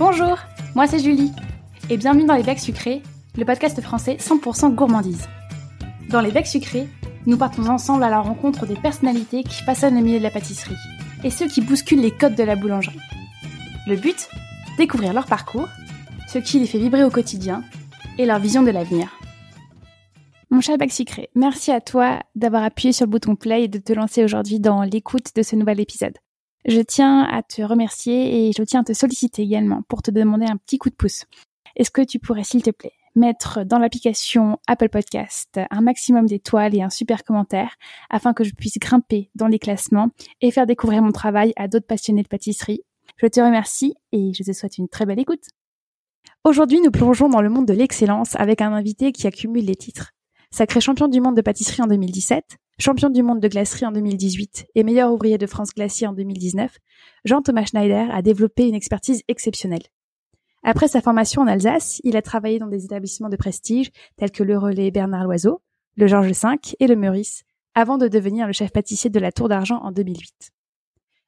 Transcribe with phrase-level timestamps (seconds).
[0.00, 0.38] Bonjour,
[0.74, 1.30] moi c'est Julie,
[1.90, 3.02] et bienvenue dans Les Becs Sucrés,
[3.36, 5.28] le podcast français 100% gourmandise.
[6.08, 6.88] Dans Les Becs Sucrés,
[7.26, 10.78] nous partons ensemble à la rencontre des personnalités qui façonnent le milieu de la pâtisserie,
[11.22, 12.98] et ceux qui bousculent les codes de la boulangerie.
[13.86, 14.30] Le but
[14.78, 15.68] Découvrir leur parcours,
[16.32, 17.62] ce qui les fait vibrer au quotidien,
[18.16, 19.18] et leur vision de l'avenir.
[20.48, 23.78] Mon cher Bec Sucré, merci à toi d'avoir appuyé sur le bouton play et de
[23.78, 26.16] te lancer aujourd'hui dans l'écoute de ce nouvel épisode.
[26.66, 30.44] Je tiens à te remercier et je tiens à te solliciter également pour te demander
[30.46, 31.24] un petit coup de pouce.
[31.76, 36.76] Est-ce que tu pourrais, s'il te plaît, mettre dans l'application Apple Podcast un maximum d'étoiles
[36.76, 37.76] et un super commentaire
[38.10, 40.10] afin que je puisse grimper dans les classements
[40.42, 42.82] et faire découvrir mon travail à d'autres passionnés de pâtisserie?
[43.16, 45.44] Je te remercie et je te souhaite une très belle écoute.
[46.44, 50.12] Aujourd'hui, nous plongeons dans le monde de l'excellence avec un invité qui accumule les titres.
[50.50, 54.68] Sacré champion du monde de pâtisserie en 2017, champion du monde de glacerie en 2018
[54.74, 56.78] et meilleur ouvrier de France glacier en 2019,
[57.24, 59.82] Jean-Thomas Schneider a développé une expertise exceptionnelle.
[60.62, 64.42] Après sa formation en Alsace, il a travaillé dans des établissements de prestige tels que
[64.42, 65.62] le Relais Bernard Loiseau,
[65.96, 69.48] le Georges V et le Meurice, avant de devenir le chef pâtissier de la Tour
[69.48, 70.50] d'Argent en 2008.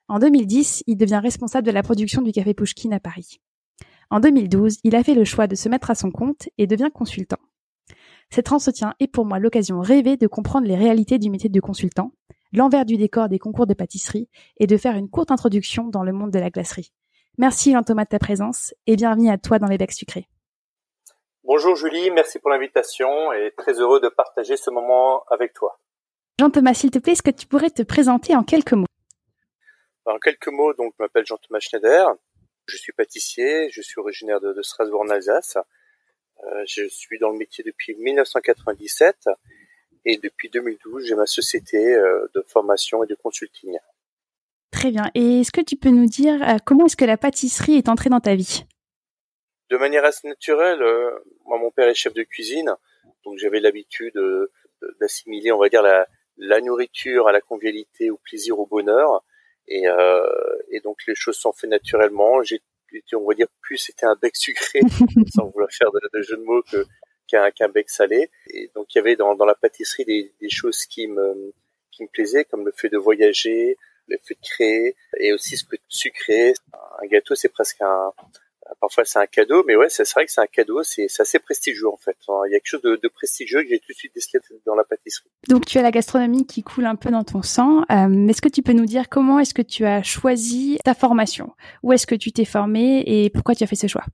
[0.08, 3.40] En 2010, il devient responsable de la production du café Pouchkine à Paris.
[4.10, 6.90] En 2012, il a fait le choix de se mettre à son compte et devient
[6.92, 7.38] consultant.
[8.34, 12.12] Cet entretien est pour moi l'occasion rêvée de comprendre les réalités du métier de consultant,
[12.54, 16.12] l'envers du décor des concours de pâtisserie et de faire une courte introduction dans le
[16.12, 16.94] monde de la glacerie.
[17.36, 20.28] Merci Jean-Thomas de ta présence et bienvenue à toi dans les becs sucrés.
[21.44, 25.78] Bonjour Julie, merci pour l'invitation et très heureux de partager ce moment avec toi.
[26.40, 28.86] Jean-Thomas, s'il te plaît, est-ce que tu pourrais te présenter en quelques mots?
[30.06, 32.14] En quelques mots, donc, je m'appelle Jean-Thomas Schneider,
[32.64, 35.58] je suis pâtissier, je suis originaire de, de Strasbourg en Alsace.
[36.44, 39.28] Euh, je suis dans le métier depuis 1997
[40.04, 43.76] et depuis 2012, j'ai ma société euh, de formation et de consulting.
[44.70, 45.10] Très bien.
[45.14, 48.10] Et est-ce que tu peux nous dire euh, comment est-ce que la pâtisserie est entrée
[48.10, 48.64] dans ta vie?
[49.70, 50.82] De manière assez naturelle.
[51.46, 52.74] moi, mon père est chef de cuisine,
[53.24, 54.12] donc j'avais l'habitude
[55.00, 59.24] d'assimiler, on va dire, la, la, nourriture à la convivialité, au plaisir, au bonheur.
[59.68, 59.84] Et,
[60.68, 62.42] et donc les choses sont faites naturellement.
[62.42, 62.60] J'ai
[63.14, 64.80] on va dire plus c'était un bec sucré,
[65.34, 66.84] sans vouloir faire de, de jeu de mots que
[67.28, 68.30] qu'un bec salé.
[68.52, 71.54] Et donc il y avait dans, dans la pâtisserie des, des, choses qui me
[71.90, 73.76] qui me plaisaient, comme le fait de voyager,
[74.08, 76.54] le fait de créer, et aussi ce que sucré.
[77.02, 78.12] Un gâteau, c'est presque un,
[78.80, 81.88] parfois c'est un cadeau, mais ouais, c'est vrai que c'est un cadeau, c'est assez prestigieux
[81.88, 82.16] en fait.
[82.28, 84.74] Il y a quelque chose de, de prestigieux que j'ai tout de suite décelé dans
[84.74, 85.30] la pâtisserie.
[85.48, 87.84] Donc tu as la gastronomie qui coule un peu dans ton sang.
[87.90, 91.54] Euh, est-ce que tu peux nous dire comment est-ce que tu as choisi ta formation?
[91.82, 94.04] Où est-ce que tu t'es formé et pourquoi tu as fait ce choix?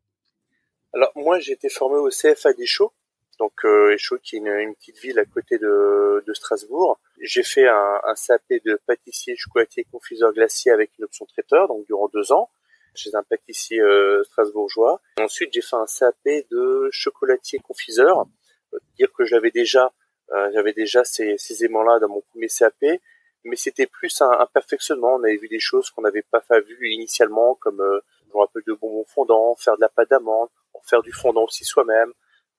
[0.94, 2.92] Alors moi j'ai été formé au CFA d'Échaud,
[3.38, 6.98] donc euh, qui est une, petite ville à côté de, de Strasbourg.
[7.20, 11.84] J'ai fait un, un CAP de pâtissier, chocolatier, confiseur glacier avec une option traiteur, donc
[11.86, 12.50] durant deux ans
[12.98, 15.00] chez un pâtissier euh, strasbourgeois.
[15.18, 18.26] Ensuite, j'ai fait un CAP de chocolatier confiseur.
[18.74, 19.92] Euh, dire que j'avais déjà,
[20.32, 23.00] euh, j'avais déjà ces, ces aimants-là dans mon premier CAP,
[23.44, 25.14] mais c'était plus un, un, perfectionnement.
[25.14, 27.82] On avait vu des choses qu'on n'avait pas vu initialement, comme
[28.26, 30.48] je me rappelle de bonbons fondants, faire de la pâte d'amande,
[30.84, 32.12] faire du fondant aussi soi-même,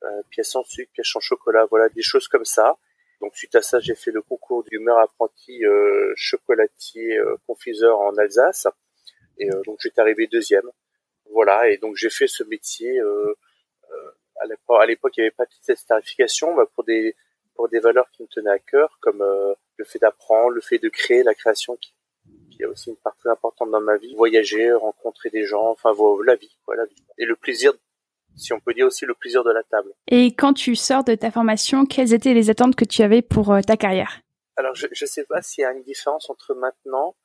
[0.03, 2.77] euh, pièces en sucre, pièces en chocolat, voilà, des choses comme ça.
[3.21, 7.99] Donc suite à ça, j'ai fait le concours du meilleur apprenti euh, chocolatier euh, confiseur
[7.99, 8.67] en Alsace.
[9.39, 10.69] Et euh, donc j'étais arrivé deuxième.
[11.31, 12.99] Voilà, et donc j'ai fait ce métier.
[12.99, 13.33] Euh,
[13.91, 14.11] euh,
[14.41, 17.15] à l'époque, il n'y avait pas de cette tarification, bah, pour des
[17.55, 19.21] pour des valeurs qui me tenaient à cœur, comme
[19.75, 21.93] le fait d'apprendre, le fait de créer, la création qui,
[22.51, 24.15] qui est aussi une part très importante dans ma vie.
[24.15, 25.91] Voyager, rencontrer des gens, enfin
[26.25, 26.85] la vie, voilà,
[27.17, 27.73] et le plaisir
[28.37, 29.91] si on peut dire aussi le plaisir de la table.
[30.07, 33.53] Et quand tu sors de ta formation, quelles étaient les attentes que tu avais pour
[33.67, 34.21] ta carrière?
[34.55, 37.15] Alors, je ne sais pas s'il y a une différence entre maintenant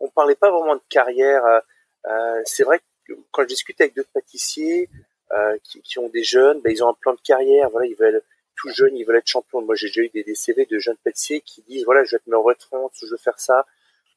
[0.00, 1.44] on parlait pas vraiment de carrière.
[1.44, 1.60] Euh,
[2.06, 4.88] euh, c'est vrai que quand je discute avec d'autres pâtissiers
[5.32, 7.70] euh, qui, ont des jeunes, ben, ils ont un plan de carrière.
[7.70, 8.22] Voilà, ils veulent
[8.56, 9.62] tout jeunes, ils veulent être champions.
[9.62, 12.16] Moi, j'ai déjà eu des, des, CV de jeunes pâtissiers qui disent voilà, je vais
[12.16, 13.66] être en retraite, je veux faire ça.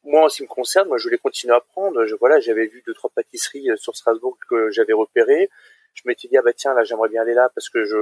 [0.04, 2.06] Moi, en ce qui me concerne, moi, je voulais continuer à apprendre.
[2.06, 5.50] Je, voilà, j'avais vu deux trois pâtisseries sur Strasbourg que j'avais repérées.
[5.94, 7.98] Je m'étais dit ah bah tiens là, j'aimerais bien aller là parce que je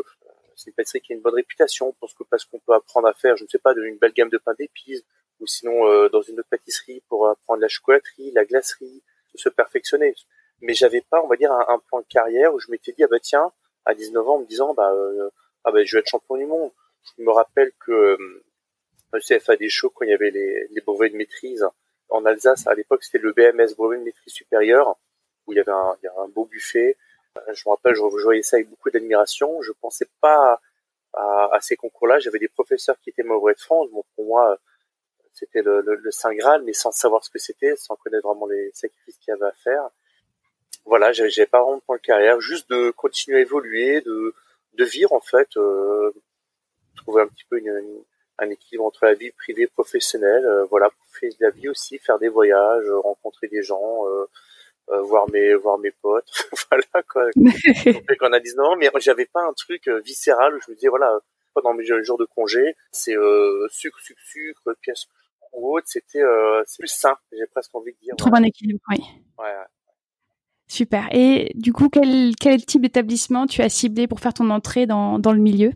[0.55, 3.13] c'est une pâtisserie qui a une bonne réputation parce que parce qu'on peut apprendre à
[3.13, 5.03] faire, je ne sais pas, une belle gamme de pain d'épices,
[5.39, 9.03] ou sinon euh, dans une autre pâtisserie pour apprendre la chocolaterie, la glacerie,
[9.35, 10.15] se perfectionner.
[10.61, 13.07] Mais j'avais pas, on va dire, un, plan de carrière où je m'étais dit ah
[13.09, 13.51] bah tiens,
[13.85, 15.29] à 19 ans, en me disant bah euh,
[15.63, 16.71] ah bah je vais être champion du monde.
[17.17, 18.43] Je me rappelle que euh,
[19.13, 21.65] le CFA des shows quand il y avait les, les brevets de maîtrise
[22.09, 24.97] en Alsace à l'époque c'était le BMS brevet de maîtrise supérieure
[25.45, 26.97] où il y avait un, il y avait un beau buffet.
[27.53, 29.61] Je me rappelle, je voyais ça avec beaucoup d'admiration.
[29.61, 30.59] Je pensais pas
[31.13, 32.19] à, à ces concours-là.
[32.19, 33.89] J'avais des professeurs qui étaient mauvais de France.
[33.91, 34.57] Bon, pour moi,
[35.37, 38.71] c'était le, le, Saint Graal, mais sans savoir ce que c'était, sans connaître vraiment les
[38.73, 39.89] sacrifices qu'il y avait à faire.
[40.85, 44.33] voilà, j'avais pas vraiment de point de carrière, juste de continuer à évoluer, de
[44.77, 46.11] de vivre en fait, euh,
[46.95, 48.03] trouver un petit peu une,
[48.39, 50.45] un équilibre entre la vie privée et professionnelle.
[50.45, 55.29] Euh, voilà, faire de la vie aussi, faire des voyages, rencontrer des gens, euh, voir
[55.31, 56.31] mes voir mes potes.
[56.69, 57.25] voilà quoi.
[58.19, 60.89] Quand on a 19 ans, mais j'avais pas un truc viscéral où je me disais
[60.89, 61.19] voilà,
[61.53, 63.15] pendant mes jours de congé, c'est
[63.69, 65.07] sucre, sucre, sucre, pièce
[65.53, 66.23] ou autre, c'était
[66.77, 67.15] plus sain.
[67.31, 68.15] J'ai presque envie de dire.
[68.17, 69.03] Trouve un équilibre, oui.
[69.37, 69.53] Ouais.
[70.67, 71.07] Super.
[71.11, 75.17] Et du coup, quel, quel type d'établissement tu as ciblé pour faire ton entrée dans,
[75.17, 75.71] dans le milieu?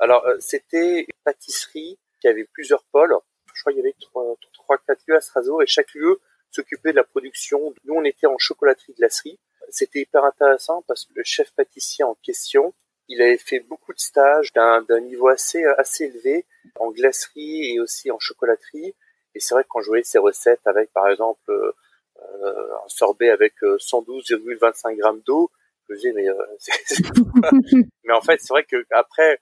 [0.00, 3.14] Alors, euh, c'était une pâtisserie qui avait plusieurs pôles.
[3.54, 6.20] Je crois qu'il y avait trois, trois, quatre lieux à Strasbourg et chaque lieu
[6.50, 7.72] s'occupait de la production.
[7.84, 9.38] Nous, on était en chocolaterie glacerie.
[9.70, 12.74] C'était hyper intéressant parce que le chef pâtissier en question,
[13.08, 16.46] il avait fait beaucoup de stages d'un niveau assez assez élevé
[16.76, 18.94] en glacerie et aussi en chocolaterie.
[19.34, 21.72] Et c'est vrai que quand je voyais ses recettes avec, par exemple, euh,
[22.20, 25.50] euh, un sorbet avec 112,25 euh, grammes d'eau.
[25.88, 27.26] Je me disais mais euh, c'est fou
[28.04, 29.38] mais en fait c'est vrai que après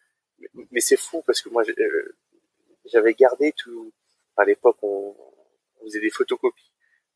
[0.71, 1.62] mais c'est fou parce que moi
[2.87, 3.93] j'avais gardé tout
[4.37, 5.15] à l'époque on,
[5.81, 6.73] on, faisait des photocopies.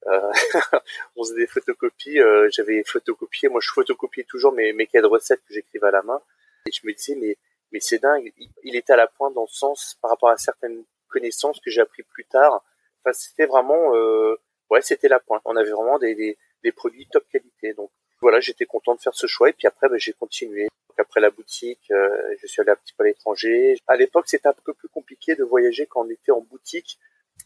[0.07, 0.31] Euh,
[1.17, 5.09] on faisait des photocopies euh, j'avais photocopié moi je photocopiais toujours mes, mes cahiers de
[5.09, 6.21] recettes que j'écrivais à la main.
[6.69, 7.37] Et je me disais mais
[7.73, 8.33] mais c'est dingue.
[8.37, 11.71] Il, il, était à la pointe dans le sens par rapport à certaines connaissances que
[11.71, 12.63] j'ai appris plus tard
[13.01, 14.37] enfin c'était vraiment euh,
[14.71, 15.43] ouais, c'était la pointe.
[15.45, 17.75] On avait vraiment des, des, produits top qualité.
[17.75, 19.49] Donc voilà, j'étais content de faire ce choix.
[19.49, 20.65] Et puis après, ben, j'ai continué.
[20.65, 23.77] Donc, après la boutique, euh, je suis allé un petit peu à l'étranger.
[23.87, 26.99] À l'époque, c'était un peu plus compliqué de voyager quand on était en boutique,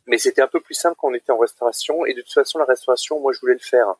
[0.06, 2.06] mais c'était un peu plus simple quand on était en restauration.
[2.06, 3.94] Et de toute façon, la restauration, moi, je voulais le faire.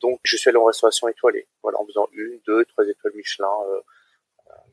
[0.00, 1.48] Donc, je suis allé en restauration étoilée.
[1.62, 3.52] Voilà, en faisant une, deux, trois étoiles Michelin.
[3.68, 3.80] Euh,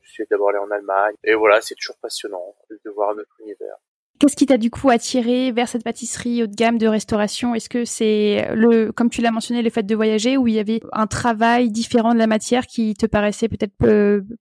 [0.02, 1.14] je suis d'abord allé en Allemagne.
[1.24, 3.76] Et voilà, c'est toujours passionnant de voir notre univers.
[4.20, 7.54] Qu'est-ce qui t'a du coup attiré vers cette pâtisserie haut de gamme de restauration?
[7.54, 10.58] Est-ce que c'est le, comme tu l'as mentionné, le fait de voyager, où il y
[10.58, 13.72] avait un travail différent de la matière qui te paraissait peut-être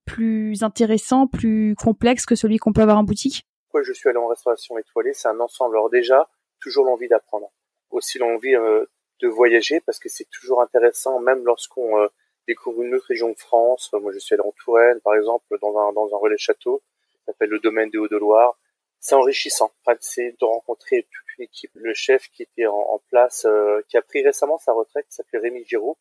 [0.05, 3.43] plus intéressant, plus complexe que celui qu'on peut avoir en boutique?
[3.69, 5.77] Pourquoi je suis allé en restauration étoilée C'est un ensemble.
[5.77, 6.27] Alors déjà,
[6.59, 7.49] toujours l'envie d'apprendre,
[7.89, 8.83] aussi l'envie euh,
[9.21, 12.07] de voyager, parce que c'est toujours intéressant, même lorsqu'on euh,
[12.49, 13.91] découvre une autre région de France.
[13.93, 16.81] Moi, je suis allé en Touraine, par exemple, dans un dans un relais château,
[17.13, 18.57] qui s'appelle le domaine des Hauts-de-Loire
[18.99, 19.71] c'est enrichissant.
[19.81, 21.71] Enfin, c'est de rencontrer toute une équipe.
[21.75, 25.65] Le chef qui était en, place, euh, qui a pris récemment sa retraite, s'appelait Rémi
[25.65, 25.97] Giraud.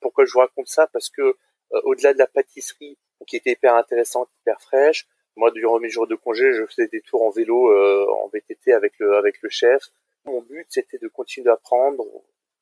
[0.00, 0.86] Pourquoi je vous raconte ça?
[0.88, 5.78] Parce que euh, au-delà de la pâtisserie, qui était hyper intéressante, hyper fraîche, moi durant
[5.80, 9.16] mes jours de congé, je faisais des tours en vélo, euh, en VTT avec le
[9.16, 9.90] avec le chef.
[10.24, 12.04] Mon but, c'était de continuer à apprendre,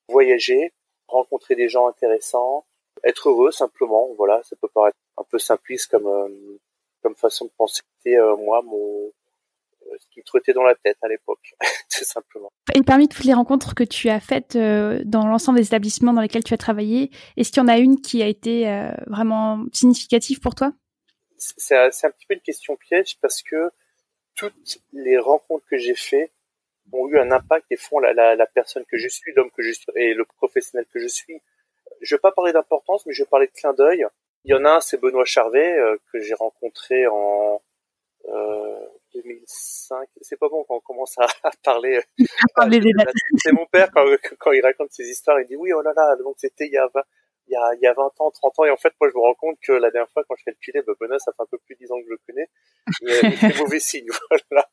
[0.09, 0.73] voyager,
[1.09, 2.67] rencontrer des gens intéressants,
[3.05, 4.09] être heureux simplement.
[4.17, 6.59] Voilà, ça peut paraître un peu simpliste comme
[7.03, 7.83] comme façon de penser.
[7.99, 9.13] C'était moi mon
[9.99, 11.55] ce qui me trottait dans la tête à l'époque,
[11.91, 12.51] tout simplement.
[12.75, 16.21] Et parmi toutes les rencontres que tu as faites euh, dans l'ensemble des établissements dans
[16.21, 19.65] lesquels tu as travaillé, est-ce qu'il y en a une qui a été euh, vraiment
[19.73, 20.73] significative pour toi?
[21.39, 23.71] C'est un petit peu une question piège parce que
[24.37, 26.33] toutes les rencontres que j'ai faites
[26.93, 29.63] ont eu un impact et font la, la, la personne que je suis, l'homme que
[29.63, 31.41] je suis et le professionnel que je suis.
[32.01, 34.07] Je vais pas parler d'importance, mais je vais parler de clin d'œil.
[34.45, 37.63] Il y en a un, c'est Benoît Charvet euh, que j'ai rencontré en
[38.29, 40.09] euh, 2005.
[40.21, 41.27] C'est pas bon quand on commence à,
[41.65, 42.01] parler.
[43.37, 44.05] c'est mon père quand,
[44.39, 46.79] quand il raconte ses histoires, il dit oui, oh là là, donc c'était il y
[46.79, 47.03] a 20,
[47.49, 49.17] il y a, il y a 20 ans, 30 ans, et en fait, moi, je
[49.17, 51.47] me rends compte que la dernière fois, quand je calculais, bah, Benoît, ça fait un
[51.51, 52.49] peu plus de 10 ans que je le connais.
[53.43, 54.09] C'est mauvais signe,
[54.51, 54.69] voilà.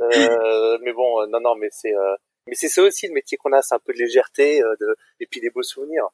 [0.00, 2.16] Euh, mais bon, euh, non, non, mais c'est, euh,
[2.46, 4.96] mais c'est ça aussi le métier qu'on a, c'est un peu de légèreté, euh, de,
[5.20, 6.08] et puis des beaux souvenirs.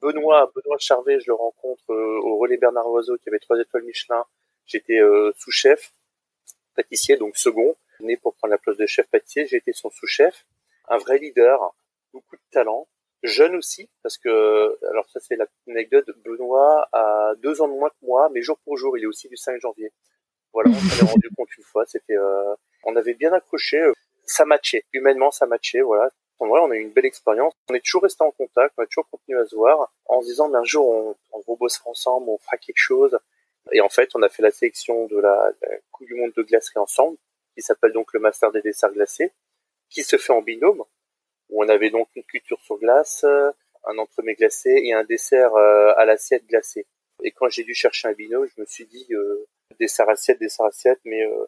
[0.00, 3.84] Benoît, Benoît Charvet, je le rencontre euh, au relais Bernard Oiseau, qui avait trois étoiles
[3.84, 4.24] Michelin.
[4.66, 5.00] J'étais
[5.36, 5.92] sous-chef
[6.74, 9.46] pâtissier, donc second, né pour prendre la place de chef pâtissier.
[9.46, 10.46] J'ai été son sous-chef,
[10.88, 11.74] un vrai leader,
[12.12, 12.88] beaucoup de talent,
[13.22, 17.90] jeune aussi, parce que, alors ça c'est la anecdote, Benoît a deux ans de moins
[17.90, 19.92] que moi, mais jour pour jour, il est aussi du 5 janvier.
[20.52, 23.92] Voilà, on s'en est rendu compte une fois, c'était, euh, on avait bien accroché, euh,
[24.24, 26.08] ça matchait, humainement ça matchait, voilà.
[26.38, 27.52] En vrai, on a eu une belle expérience.
[27.68, 30.26] On est toujours resté en contact, on a toujours continué à se voir, en se
[30.26, 33.18] disant, mais un jour, on, on rebossera ensemble, on fera quelque chose.
[33.72, 35.52] Et en fait, on a fait la sélection de la,
[35.90, 37.16] Coupe du Monde de glacerie ensemble,
[37.54, 39.32] qui s'appelle donc le Master des desserts glacés,
[39.88, 40.82] qui se fait en binôme,
[41.48, 43.24] où on avait donc une culture sur glace,
[43.84, 46.86] un entremets glacé et un dessert euh, à l'assiette glacée.
[47.22, 49.46] Et quand j'ai dû chercher un binôme, je me suis dit euh,
[49.78, 51.44] dessert assiette, dessert assiette, mais euh,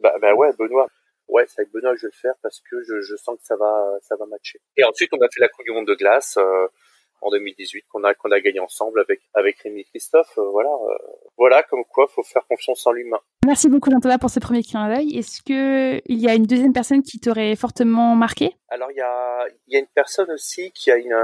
[0.00, 0.88] bah, bah ouais, Benoît,
[1.28, 3.44] ouais, c'est avec Benoît que je vais le faire parce que je, je, sens que
[3.44, 4.60] ça va, ça va matcher.
[4.76, 6.36] Et ensuite, on a fait la Coupe du Monde de glace.
[6.36, 6.68] Euh,
[7.26, 10.38] en 2018 qu'on a qu'on a gagné ensemble avec avec Rémi Christophe.
[10.38, 10.96] Euh, voilà, euh,
[11.36, 13.20] voilà comme quoi faut faire confiance en l'humain.
[13.44, 15.18] Merci beaucoup Antonin pour ce premier clin d'œil.
[15.18, 18.56] Est-ce que il y a une deuxième personne qui t'aurait fortement marqué?
[18.68, 21.16] Alors il y a il y a une personne aussi qui a une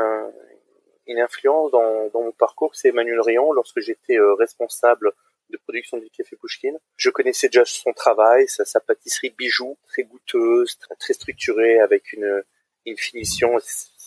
[1.06, 5.12] une influence dans, dans mon parcours, c'est Emmanuel Rion lorsque j'étais responsable
[5.50, 6.75] de production du café Pushkin.
[6.97, 12.12] Je connaissais déjà son travail, sa, sa pâtisserie bijou, très goûteuse, très, très structurée, avec
[12.12, 12.42] une,
[12.87, 13.59] une finition.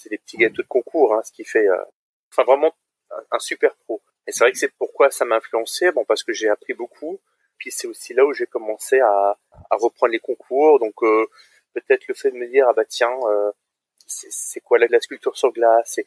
[0.05, 1.83] C'est des petits gâteaux de concours, hein, ce qui fait, euh,
[2.31, 2.75] enfin vraiment
[3.31, 4.03] un, super pro.
[4.27, 7.19] Et c'est vrai que c'est pourquoi ça m'a influencé, bon parce que j'ai appris beaucoup.
[7.57, 9.39] Puis c'est aussi là où j'ai commencé à,
[9.71, 10.77] reprendre les concours.
[10.79, 11.25] Donc euh,
[11.73, 13.51] peut-être le fait de me dire ah bah tiens, euh,
[14.05, 15.99] c'est quoi la, la sculpture sur glace?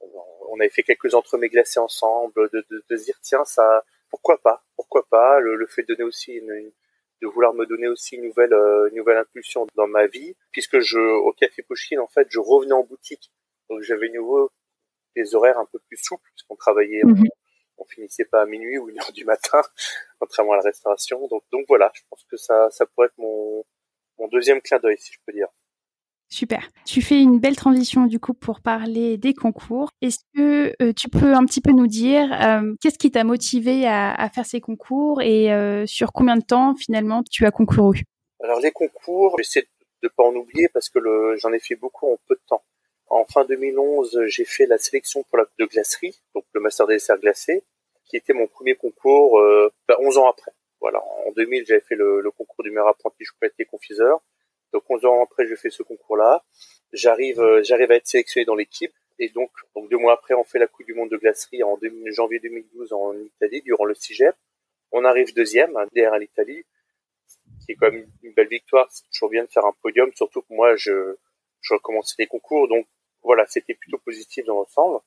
[0.00, 4.64] On avait fait quelques entremets glacés ensemble, de, dire tiens ça pourquoi pas?
[4.76, 5.40] Pourquoi pas?
[5.40, 6.72] Le, fait de donner aussi une,
[7.20, 8.54] de vouloir me donner aussi une nouvelle
[8.92, 13.32] nouvelle impulsion dans ma vie, puisque au café Pushkin en fait je revenais en boutique,
[13.70, 14.50] donc j'avais nouveau
[15.16, 17.24] des horaires un peu plus souples puisqu'on travaillait, mhm.
[17.78, 19.62] on, finissait pas à minuit ou une heure du matin,
[20.20, 21.26] contrairement à la restauration.
[21.28, 23.64] Donc donc voilà, je pense que ça ça pourrait être mon
[24.18, 25.48] mon deuxième clin d'œil si je peux dire.
[26.32, 26.68] Super.
[26.86, 29.90] Tu fais une belle transition du coup pour parler des concours.
[30.00, 33.88] Est-ce que euh, tu peux un petit peu nous dire euh, qu'est-ce qui t'a motivé
[33.88, 38.04] à, faire ces concours et euh, sur combien de temps finalement tu as concouru?
[38.44, 39.66] Alors les concours, j'essaie
[40.04, 41.00] de pas en oublier parce que
[41.38, 42.62] j'en ai fait beaucoup en peu de temps.
[43.10, 46.94] En fin 2011, j'ai fait la sélection pour la de glacerie, donc le master des
[46.94, 47.64] desserts glacés,
[48.04, 50.52] qui était mon premier concours 11 bah, ans après.
[50.80, 54.22] Voilà, en 2000, j'avais fait le, concours du meilleur apprenti chocolatier confiseur.
[54.72, 56.44] Donc 11 ans après, je fais ce concours-là.
[56.92, 58.92] J'arrive, euh, j'arrive à être sélectionné dans l'équipe.
[59.18, 61.78] Et donc, donc deux mois après, on fait la Coupe du Monde de glacerie en
[62.06, 64.34] janvier 2012 en Italie, durant le CIGEP.
[64.92, 66.64] On arrive deuxième, hein, derrière l'Italie,
[67.64, 68.86] qui est quand même une belle victoire.
[68.90, 71.16] C'est toujours bien de faire un podium, surtout que moi, je,
[71.60, 72.68] je recommençais les concours.
[72.68, 72.86] Donc
[73.22, 75.00] voilà, c'était plutôt positif dans l'ensemble.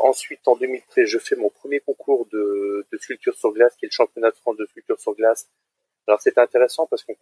[0.00, 3.94] Ensuite, en 2013, je fais mon premier concours de, sculpture sur glace, qui est le
[3.94, 5.48] championnat de France de sculpture sur glace.
[6.06, 7.14] Alors c'était intéressant parce qu'on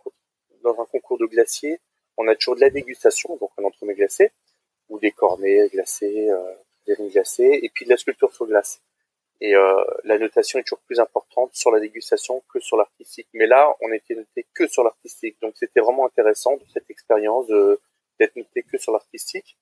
[0.63, 1.81] dans un concours de glacier,
[2.17, 4.33] on a toujours de la dégustation, donc un entremets glacé,
[4.89, 6.55] ou des cornets glacés, euh,
[6.87, 8.81] des rings glacés, et puis de la sculpture sur glace.
[9.41, 13.29] Et euh, la notation est toujours plus importante sur la dégustation que sur l'artistique.
[13.35, 17.47] Mais là, on était noté que sur l'artistique, donc c'était vraiment intéressant de cette expérience
[18.19, 19.57] d'être noté que sur l'artistique.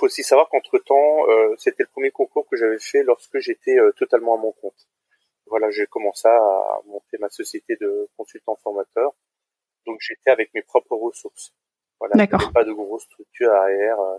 [0.00, 3.38] Il faut aussi savoir qu'entre temps, euh, c'était le premier concours que j'avais fait lorsque
[3.38, 4.88] j'étais euh, totalement à mon compte.
[5.46, 9.12] Voilà, j'ai commencé à monter ma société de consultant formateur
[9.86, 11.52] donc j'étais avec mes propres ressources.
[11.98, 12.52] Voilà, D'accord.
[12.52, 14.00] pas de grosse structure arrière.
[14.00, 14.18] Euh.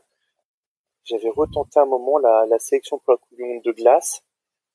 [1.03, 4.23] J'avais retenté un moment la, la sélection pour la Coupe du Monde de glace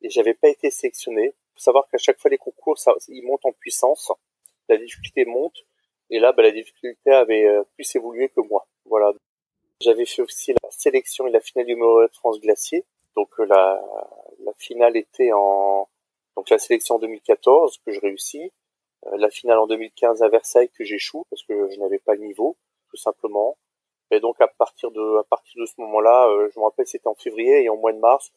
[0.03, 1.35] et j'avais pas été sélectionné.
[1.55, 4.11] Faut savoir qu'à chaque fois les concours, ça, ils montent en puissance,
[4.69, 5.57] la difficulté monte
[6.11, 8.67] et là, bah, la difficulté avait euh, plus évolué que moi.
[8.85, 9.13] Voilà.
[9.81, 12.85] J'avais fait aussi la sélection et la finale du de France Glacier.
[13.15, 13.83] Donc euh, la,
[14.41, 15.89] la finale était en
[16.37, 18.53] donc la sélection 2014 que je réussis.
[19.07, 22.21] Euh, la finale en 2015 à Versailles que j'échoue parce que je n'avais pas le
[22.21, 22.57] niveau,
[22.91, 23.59] tout simplement.
[24.11, 27.09] Et donc à partir de à partir de ce moment-là, euh, je me rappelle c'était
[27.09, 28.33] en février et en mois de mars,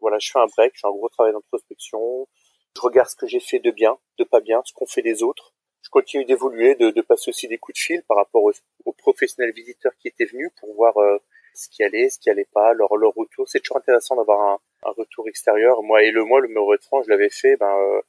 [0.00, 2.28] voilà, je fais un break, je fais un gros travail d'introspection,
[2.76, 5.22] je regarde ce que j'ai fait de bien, de pas bien, ce qu'ont fait les
[5.22, 5.55] autres.
[5.86, 9.52] Je continue d'évoluer, de, de, passer aussi des coups de fil par rapport aux, professionnels
[9.52, 11.18] visiteurs qui étaient venus pour voir euh,
[11.54, 13.48] ce qui allait, ce qui allait pas, leur leur retour.
[13.48, 15.82] C'est toujours intéressant d'avoir un, un, retour extérieur.
[15.82, 18.02] Moi et le moi le numéro de France, je l'avais fait, ben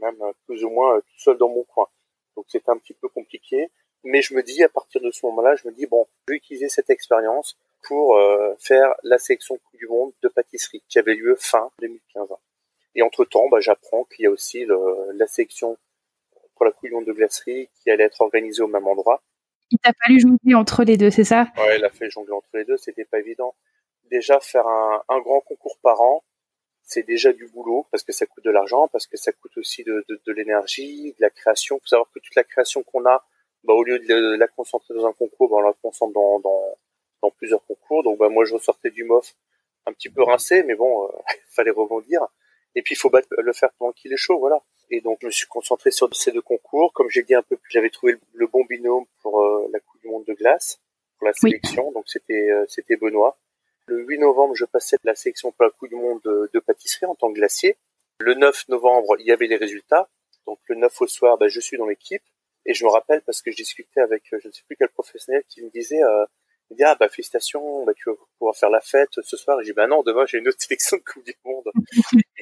[0.00, 1.88] même euh, plus ou moins euh, tout seul dans mon coin.
[2.36, 3.70] Donc c'est un petit peu compliqué.
[4.02, 6.36] Mais je me dis, à partir de ce moment-là, je me dis, bon, je vais
[6.36, 11.14] utiliser cette expérience pour euh, faire la sélection Coupe du Monde de pâtisserie qui avait
[11.14, 12.28] lieu fin 2015.
[12.96, 14.66] Et entre-temps, bah, j'apprends qu'il y a aussi
[15.14, 15.78] la sélection
[16.72, 19.22] pour la Monde de glacerie qui allait être organisée au même endroit.
[19.70, 21.48] Il t'a fallu jongler entre les deux, c'est ça?
[21.56, 23.54] Ouais, il a fait jongler entre les deux, c'était pas évident.
[24.10, 26.22] Déjà, faire un, un grand concours par an,
[26.82, 29.82] c'est déjà du boulot parce que ça coûte de l'argent, parce que ça coûte aussi
[29.84, 31.76] de, de, de l'énergie, de la création.
[31.76, 33.24] Il faut savoir que toute la création qu'on a,
[33.64, 36.78] bah, au lieu de la concentrer dans un concours, bah, on la concentre dans, dans,
[37.22, 38.02] dans plusieurs concours.
[38.02, 39.34] Donc bah, moi, je ressortais du MOF
[39.86, 42.20] un petit peu rincé, mais bon, il euh, fallait rebondir.
[42.74, 44.62] Et puis, il faut le faire pendant qu'il est chaud, voilà.
[44.90, 46.92] Et donc, je me suis concentré sur ces deux concours.
[46.92, 50.00] Comme j'ai dit un peu plus, j'avais trouvé le bon binôme pour euh, la Coupe
[50.00, 50.80] du Monde de glace,
[51.18, 51.90] pour la sélection.
[51.92, 53.38] Donc, c'était euh, c'était Benoît.
[53.86, 57.14] Le 8 novembre, je passais la sélection pour la Coupe du Monde de, pâtisserie en
[57.14, 57.76] tant que glacier.
[58.18, 60.08] Le 9 novembre, il y avait les résultats.
[60.46, 62.22] Donc le 9 au soir, bah, je suis dans l'équipe.
[62.66, 65.42] Et je me rappelle parce que je discutais avec je ne sais plus quel professionnel
[65.48, 66.24] qui me disait, euh,
[66.70, 69.60] il dit, ah bah félicitations, bah, tu vas pouvoir faire la fête ce soir.
[69.60, 71.70] Et j'ai dit, bah non, demain j'ai une autre sélection de Coupe du Monde.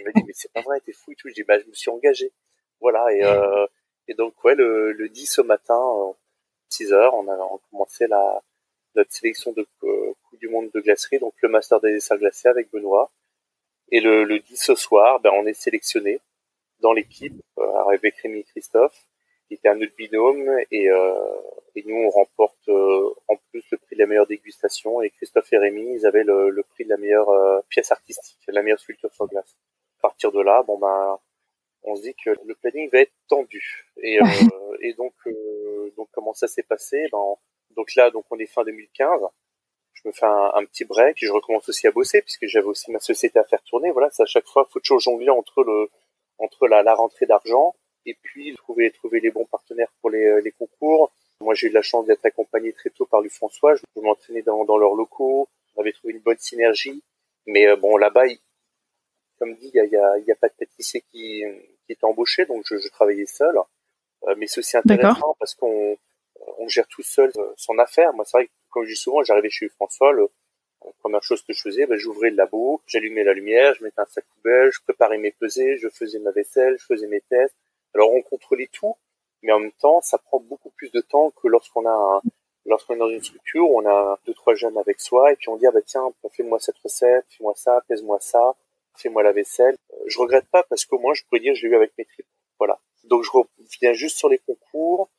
[0.03, 1.29] Il m'a dit, mais c'est pas vrai, t'es fou et tout.
[1.29, 2.33] Je dis, bah je me suis engagé.
[2.81, 3.67] Voilà, et, euh,
[4.09, 5.81] et donc ouais, le, le 10 au matin,
[6.71, 7.37] 6 heures, on a
[7.71, 8.43] commencé la,
[8.97, 12.49] notre sélection de euh, Coupe du Monde de glacerie, donc le Master des desserts glacés
[12.49, 13.13] avec Benoît.
[13.93, 16.21] Et le, le 10 ce soir, ben, on est sélectionné
[16.81, 19.07] dans l'équipe euh, avec Rémi et Christophe.
[19.49, 20.87] qui était un autre binôme, et,
[21.77, 22.69] et nous on remporte
[23.29, 26.51] en plus le prix de la meilleure dégustation, et Christophe et Rémi, ils avaient le,
[26.51, 27.29] le prix de la meilleure
[27.69, 29.55] pièce artistique, la meilleure sculpture sur glace.
[30.03, 31.19] À partir de là, bon ben
[31.85, 33.87] on se dit que le planning va être tendu.
[34.03, 34.25] Et, euh,
[34.81, 37.09] et donc, euh, donc comment ça s'est passé?
[37.13, 37.19] Ben,
[37.77, 39.21] Donc là, donc on est fin 2015.
[39.95, 42.99] Je me fais un, petit break, je recommence aussi à bosser puisque j'avais aussi ma
[42.99, 43.93] société à faire tourner.
[43.93, 45.91] Voilà, c'est à chaque fois faut toujours jongler entre le
[46.39, 50.51] entre la, la rentrée d'argent et puis trouver trouver les bons partenaires pour les, les
[50.53, 51.13] concours.
[51.41, 53.75] Moi, j'ai eu la chance d'être accompagné très tôt par Luc François.
[53.75, 55.49] Je m'entraînais dans, dans leurs locaux.
[55.77, 57.03] On avait trouvé une bonne synergie.
[57.47, 58.27] Mais euh, bon, là-bas,
[59.43, 61.43] comme dit, il y a, y, a, y a, pas de pâtissier qui,
[61.85, 63.59] qui était embauché, donc je, je travaillais seul.
[64.29, 65.97] Euh, mais c'est aussi intéressant parce qu'on
[66.59, 68.13] on gère tout seul euh, son affaire.
[68.13, 70.29] Moi, c'est vrai que, comme je dis souvent, j'arrivais chez François, le,
[70.85, 74.01] la première chose que je faisais, ben, j'ouvrais le labo, j'allumais la lumière, je mettais
[74.01, 77.57] un sac poubelle, je préparais mes pesées, je faisais ma vaisselle, je faisais mes tests.
[77.97, 78.95] Alors, on contrôlait tout,
[79.43, 82.23] mais en même temps, ça prend beaucoup plus de temps que lorsqu'on a
[82.65, 85.57] lorsqu'on est dans une structure, on a deux, trois jeunes avec soi, et puis on
[85.57, 88.55] dit, ah bah tiens, fais-moi cette recette, fais-moi ça, pèse-moi ça,
[88.97, 89.77] fais-moi la vaisselle.
[90.07, 92.27] Je regrette pas parce qu'au moins je pourrais dire j'ai eu avec mes tripes.
[92.59, 92.81] Voilà.
[93.05, 95.11] Donc je reviens juste sur les concours.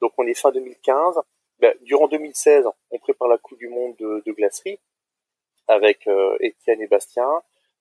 [0.00, 1.20] Donc on est fin 2015.
[1.58, 4.80] Ben, durant 2016, on prépare la Coupe du Monde de, de glacerie
[5.68, 7.28] avec euh, Étienne et Bastien,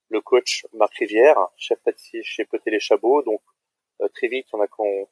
[0.09, 3.23] le coach Marc Rivière, chef pâtissier chez Poté les Chabots.
[3.23, 3.41] Donc
[4.01, 4.67] euh, très vite, on a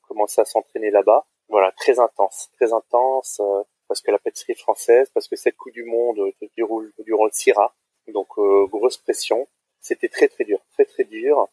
[0.07, 1.25] commencé à s'entraîner là-bas.
[1.47, 5.73] Voilà, très intense, très intense, euh, parce que la pâtisserie française, parce que cette Coupe
[5.73, 7.75] du Monde déroule durant le CIRA.
[8.07, 8.27] Donc
[8.71, 9.47] grosse pression.
[9.81, 11.47] C'était très très dur, très très dur.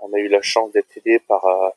[0.00, 1.70] On a eu la chance d'être aidé par, euh,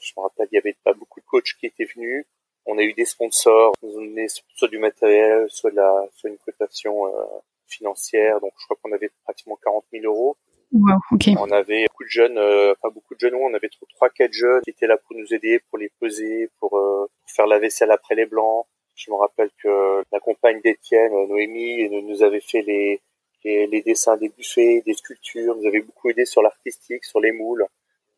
[0.00, 2.26] je me rappelle, il y avait pas beaucoup de coachs qui étaient venus.
[2.66, 6.38] On a eu des sponsors, nous ont donné soit du matériel, soit la, soit une
[6.38, 7.24] cotation euh,
[7.66, 8.40] financière.
[8.40, 10.36] Donc je crois qu'on avait pratiquement 40 000 euros.
[10.72, 11.34] Wow, okay.
[11.38, 14.60] On avait beaucoup de jeunes, euh, pas beaucoup de jeunes, on avait trois quatre jeunes
[14.62, 18.14] qui étaient là pour nous aider, pour les peser, pour, pour faire la vaisselle après
[18.14, 18.66] les blancs.
[18.94, 23.00] Je me rappelle que la compagne d'Étienne, Noémie, nous avait fait les
[23.44, 25.56] les, dessins des buffets, des sculptures.
[25.56, 27.66] Vous avez beaucoup aidé sur l'artistique, sur les moules.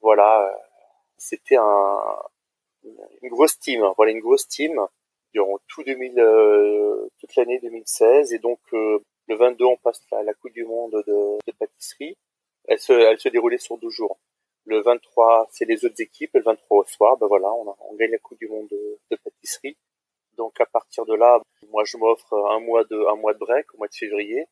[0.00, 0.50] Voilà,
[1.16, 1.98] c'était un,
[3.22, 3.86] une grosse team.
[3.96, 4.80] Voilà, une grosse team
[5.32, 8.32] durant tout 2000, euh, toute l'année 2016.
[8.32, 12.16] Et donc, euh, le 22, on passe à la Coupe du Monde de, de, pâtisserie.
[12.66, 14.18] Elle se, elle se déroulait sur 12 jours.
[14.64, 16.30] Le 23, c'est les autres équipes.
[16.34, 18.98] le 23 au soir, ben voilà, on, a, on gagne la Coupe du Monde de,
[19.10, 19.76] de, pâtisserie.
[20.36, 23.66] Donc, à partir de là, moi, je m'offre un mois de, un mois de break
[23.74, 24.46] au mois de février.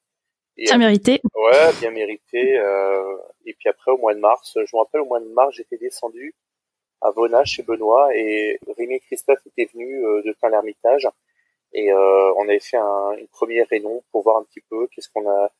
[0.59, 1.21] Bien mérité.
[1.35, 2.59] Ouais, bien mérité.
[2.59, 3.17] Euh,
[3.47, 5.79] et puis après, au mois de mars, je me rappelle, au mois de mars, j'étais
[5.79, 6.35] descendu
[7.01, 11.09] à Vona chez Benoît et Rémi et Christophe étaient venus euh, de fin l'Ermitage
[11.73, 15.09] et euh, on avait fait un, une première réunion pour voir un petit peu qu'est-ce
[15.11, 15.53] qu'on a,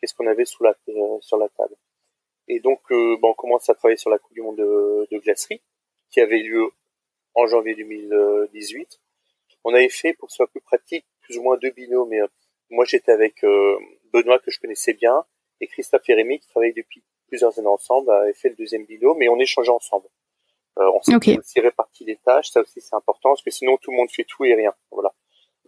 [0.00, 1.74] qu'est-ce qu'on avait sous la, euh, sur la table.
[2.48, 5.60] Et donc, bon, on commence à travailler sur la Coupe du Monde de, de glacerie
[6.10, 6.70] qui avait lieu
[7.34, 9.00] en janvier 2018.
[9.64, 12.08] On avait fait, pour que ce soit plus pratique, plus ou moins deux binômes.
[12.08, 12.20] Mais
[12.70, 13.44] moi, j'étais avec
[14.12, 15.24] Benoît que je connaissais bien
[15.60, 19.18] et Christophe et Rémi qui travaillent depuis plusieurs années ensemble avaient fait le deuxième binôme
[19.18, 20.08] mais on échangeait ensemble.
[20.78, 23.90] Euh, on s'est aussi réparti les tâches, ça aussi c'est important parce que sinon tout
[23.90, 24.74] le monde fait tout et rien.
[24.90, 25.12] Voilà.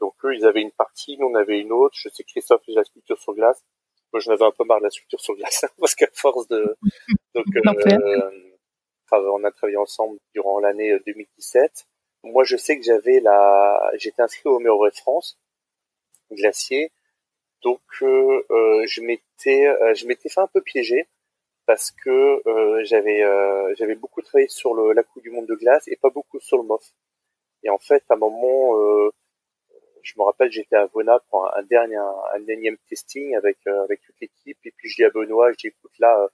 [0.01, 1.94] Donc eux ils avaient une partie, nous on avait une autre.
[1.98, 3.64] Je sais que Christophe faisait la sculpture sur glace.
[4.12, 6.77] Moi j'en avais un peu marre de la sculpture sur glace parce qu'à force de
[7.35, 8.31] donc euh,
[9.11, 11.62] on a travaillé ensemble durant l'année 2017.
[11.64, 15.38] Euh, Moi je sais que j'avais la j'étais inscrit au de France
[16.31, 16.92] glacier
[17.62, 21.09] donc euh, euh, je m'étais euh, je m'étais fait un peu piéger
[21.66, 22.42] parce que
[22.85, 23.23] j'avais
[23.77, 26.57] j'avais beaucoup travaillé sur le, la Coupe du Monde de glace et pas beaucoup sur
[26.57, 26.83] le MOF.
[27.62, 28.75] Et en fait, à un moment,
[30.03, 34.59] je me rappelle, j'étais à Vona pour un, dernier, un, testing avec avec toute l'équipe.
[34.64, 36.29] Et puis je dis à Benoît, je dis écoute là,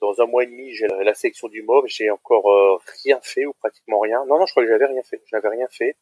[0.00, 3.52] dans un mois et demi, j'ai la, sélection du MOF, j'ai encore rien fait ou
[3.54, 4.24] pratiquement rien.
[4.26, 5.96] Non non, je crois que j'avais rien fait, j'avais rien fait.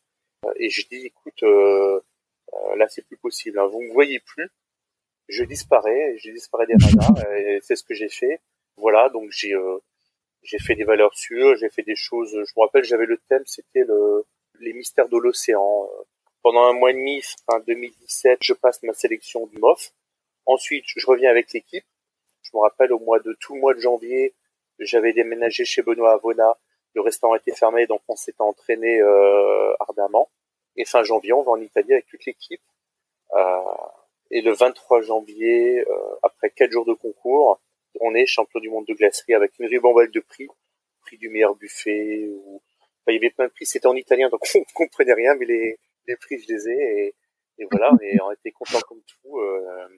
[0.56, 1.42] et je dis écoute,
[2.76, 3.66] là c'est plus possible, hein.
[3.66, 4.50] vous me voyez plus
[5.28, 8.40] je disparais, je disparais des radars, et c'est ce que j'ai fait.
[8.76, 9.78] Voilà, donc j'ai euh,
[10.42, 12.30] j'ai fait des valeurs sûres, j'ai fait des choses.
[12.32, 14.24] Je me rappelle, j'avais le thème, c'était le
[14.60, 15.88] les mystères de l'océan.
[16.42, 19.92] Pendant un mois et demi, fin 2017, je passe ma sélection du MOF.
[20.46, 21.84] Ensuite, je reviens avec l'équipe.
[22.42, 24.34] Je me rappelle au mois de tout le mois de janvier,
[24.78, 26.56] j'avais déménagé chez Benoît Avona.
[26.94, 30.30] Le restaurant était fermé, donc on s'était entraîné euh, ardemment.
[30.76, 32.62] Et fin janvier, on va en Italie avec toute l'équipe.
[33.34, 33.60] Euh,
[34.30, 37.60] et le 23 janvier, euh, après quatre jours de concours,
[38.00, 40.48] on est champion du monde de glacerie avec une ribambelle de prix,
[41.00, 42.28] prix du meilleur buffet.
[42.28, 42.62] Ou...
[43.08, 43.64] Il y avait plein de prix.
[43.64, 47.06] C'était en italien, donc on comprenait rien, mais les, les prix, je les ai.
[47.06, 47.14] Et,
[47.58, 49.38] et voilà, on, est, on était contents comme tout.
[49.38, 49.88] Euh...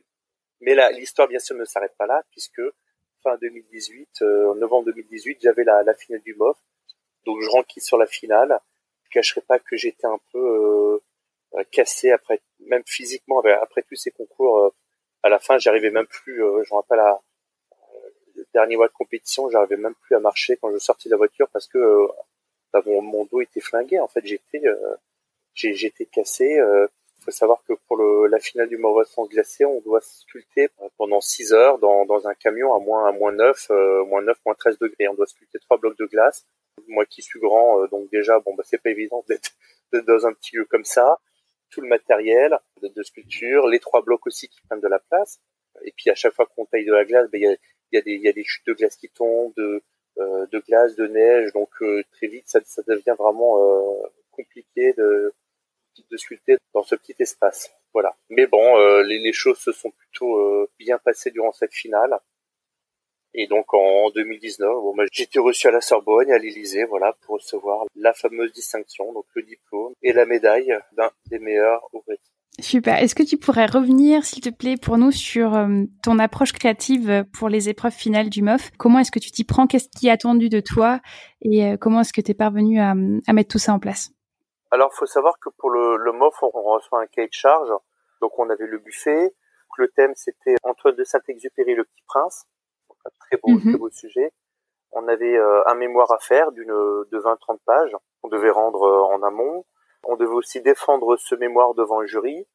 [0.60, 2.62] Mais là, l'histoire, bien sûr, ne s'arrête pas là, puisque
[3.22, 6.56] fin 2018, euh, en novembre 2018, j'avais la, la finale du MOF.
[7.26, 8.60] Donc je renquille sur la finale.
[9.10, 11.00] cacherai pas que j'étais un peu
[11.70, 14.72] cassé après, même physiquement après tous ces concours.
[15.22, 16.36] à la fin, j'arrivais même plus.
[16.36, 17.20] je me rappelle à
[18.36, 21.18] le dernier mois de compétition, j'arrivais même plus à marcher quand je sortais de la
[21.18, 22.06] voiture parce que
[22.72, 23.98] bah, mon, dos était flingué.
[24.00, 24.62] En fait, j'étais
[25.54, 26.60] j'étais cassé.
[27.20, 31.20] Il faut savoir que pour le, la finale du France glacé, on doit sculpter pendant
[31.20, 34.54] 6 heures dans, dans un camion à moins, à moins 9, euh, moins 9, moins
[34.54, 35.06] 13 degrés.
[35.06, 36.46] On doit sculpter trois blocs de glace.
[36.88, 39.50] Moi qui suis grand, euh, donc déjà, bon, bah, c'est pas évident d'être
[40.06, 41.18] dans un petit lieu comme ça.
[41.70, 45.40] Tout le matériel de, sculpture, les trois blocs aussi qui prennent de la place.
[45.84, 47.56] Et puis à chaque fois qu'on taille de la glace, bah, il y, a,
[47.92, 49.82] y, a y a des chutes de glace qui tombent, de,
[50.18, 51.52] euh, de glace, de neige.
[51.52, 51.70] Donc
[52.12, 53.56] très vite, ça, ça devient vraiment
[54.32, 55.32] compliqué de
[56.10, 57.70] de sculpter dans ce petit espace.
[57.92, 58.16] Voilà.
[58.28, 62.16] Mais bon, euh, les, choses se sont plutôt euh, bien passées durant cette finale.
[63.34, 67.14] Et donc en 2019, bon, bah, j'ai été reçu à la Sorbonne, à l'Élysée, voilà,
[67.22, 72.18] pour recevoir la fameuse distinction, donc le diplôme et la médaille d'un des meilleurs ouvriers.
[72.58, 72.98] Super.
[72.98, 77.24] Est-ce que tu pourrais revenir, s'il te plaît, pour nous sur euh, ton approche créative
[77.32, 79.66] pour les épreuves finales du MOF Comment est-ce que tu t'y prends?
[79.66, 81.00] Qu'est-ce qui est attendu de toi?
[81.42, 84.10] Et comment est-ce que tu es parvenu à mettre tout ça en place?
[84.72, 87.70] Alors, faut savoir que pour le, le MOF, on reçoit un cahier de charge.
[88.20, 89.34] Donc, on avait le buffet.
[89.78, 92.44] Le thème, c'était Antoine de Saint-Exupéry, le Petit Prince.
[93.04, 93.60] Un très beau, mhm.
[93.60, 94.32] très beau sujet.
[94.92, 97.96] On avait euh, un mémoire à faire d'une de 20-30 pages.
[98.22, 99.64] On devait rendre euh, en amont.
[100.04, 102.46] On devait aussi défendre ce mémoire devant le jury.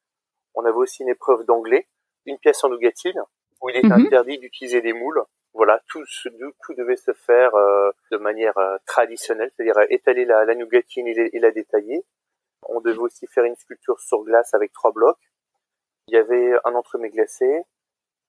[0.54, 1.86] On avait aussi une épreuve d'anglais,
[2.24, 3.20] une pièce en nougatine,
[3.60, 4.06] où il était mhm.
[4.06, 5.22] interdit d'utiliser des moules.
[5.56, 6.04] Voilà, tout,
[6.62, 11.38] tout devait se faire euh, de manière euh, traditionnelle, c'est-à-dire étaler la, la nougatine et,
[11.38, 12.04] la détailler.
[12.68, 15.18] On devait aussi faire une sculpture sur glace avec trois blocs.
[16.08, 17.62] Il y avait un entremets glacé,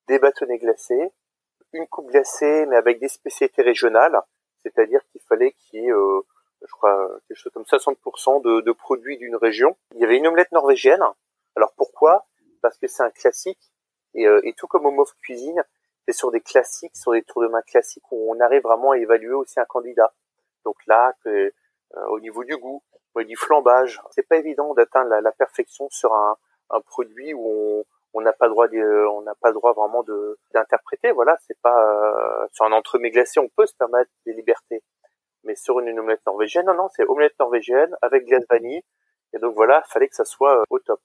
[0.06, 1.10] des bâtonnets glacés,
[1.72, 4.20] une coupe glacée mais avec des spécialités régionales,
[4.62, 6.20] c'est-à-dire qu'il fallait qu'il y ait, euh,
[6.62, 9.76] je crois, quelque chose comme 60% de, produits d'une région.
[9.94, 11.02] Il y avait une omelette norvégienne.
[11.56, 12.26] Alors pourquoi?
[12.62, 13.72] Parce que c'est un classique
[14.14, 15.62] et, et tout comme au MOF Cuisine,
[16.08, 18.98] c'est sur des classiques, sur des tours de main classiques où on arrive vraiment à
[18.98, 20.14] évaluer aussi un candidat.
[20.64, 22.82] Donc là, que, euh, au niveau du goût,
[23.16, 26.36] du flambage, c'est pas évident d'atteindre la, perfection sur un,
[26.70, 27.84] un produit où on
[28.20, 31.12] n'a pas le droit on n'a pas droit vraiment de d'interpréter.
[31.12, 34.82] Voilà, c'est pas euh, sur un entremets glacé, on peut se permettre des libertés,
[35.44, 38.82] mais sur une, omelette norvégienne, non, non, c'est omelette norvégienne avec glace vanille.
[39.34, 41.00] Et donc voilà, fallait que ça soit euh, au top.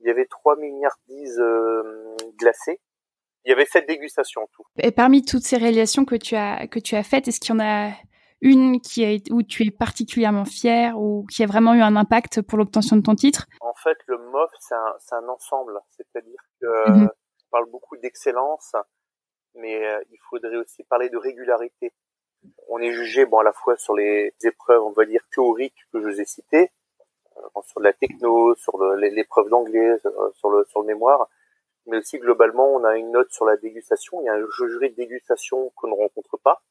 [0.00, 1.42] Il y avait trois milliardises
[2.38, 2.80] glacées
[3.44, 4.64] il y avait sept dégustations en tout.
[4.78, 7.56] Et parmi toutes ces réalisations que tu as que tu as faites, est-ce qu'il y
[7.56, 7.90] en a
[8.40, 12.42] une qui est où tu es particulièrement fier ou qui a vraiment eu un impact
[12.42, 13.46] pour l'obtention de ton titre?
[13.60, 17.04] En fait, le MOF c'est un, un ensemble, c'est-à-dire que mhm.
[17.04, 18.74] on parle beaucoup d'excellence,
[19.54, 21.92] mais euh, il faudrait aussi parler de régularité.
[22.68, 26.00] On est jugé bon à la fois sur les épreuves, on va dire théoriques que
[26.00, 26.70] je vous ai citées,
[27.36, 31.28] euh, sur la techno, sur l'épreuve d'anglais, euh, sur le sur le mémoire,
[31.86, 34.20] mais aussi globalement, on a une note sur la dégustation.
[34.22, 36.62] Il y a un jury de dégustation qu'on ne rencontre pas.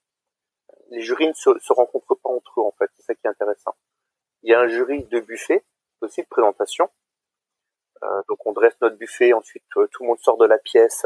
[0.89, 2.89] Les jurys ne se, se, rencontrent pas entre eux, en fait.
[2.95, 3.75] C'est ça qui est intéressant.
[4.43, 5.65] Il y a un jury de buffet,
[6.01, 6.89] aussi de présentation.
[8.03, 11.05] Euh, donc on dresse notre buffet, ensuite euh, tout le monde sort de la pièce.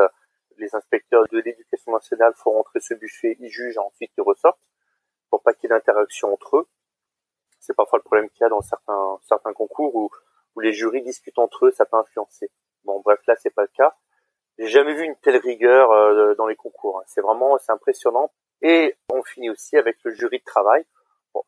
[0.58, 4.62] Les inspecteurs de l'éducation nationale font rentrer ce buffet, ils jugent, ensuite ils ressortent
[5.32, 6.68] pour pas qu'il y ait d'interaction entre eux.
[7.60, 10.12] C'est parfois le problème qu'il y a dans certains concours où,
[10.56, 12.52] où les jurys discutent entre eux, ça peut influencer.
[12.84, 13.96] Bon, bref, là, c'est pas le cas.
[14.60, 17.00] J'ai jamais vu une telle rigueur euh, dans les concours.
[17.00, 17.04] Hein.
[17.08, 18.32] C'est vraiment, c'est impressionnant.
[18.62, 20.86] Et on finit aussi avec le jury de travail,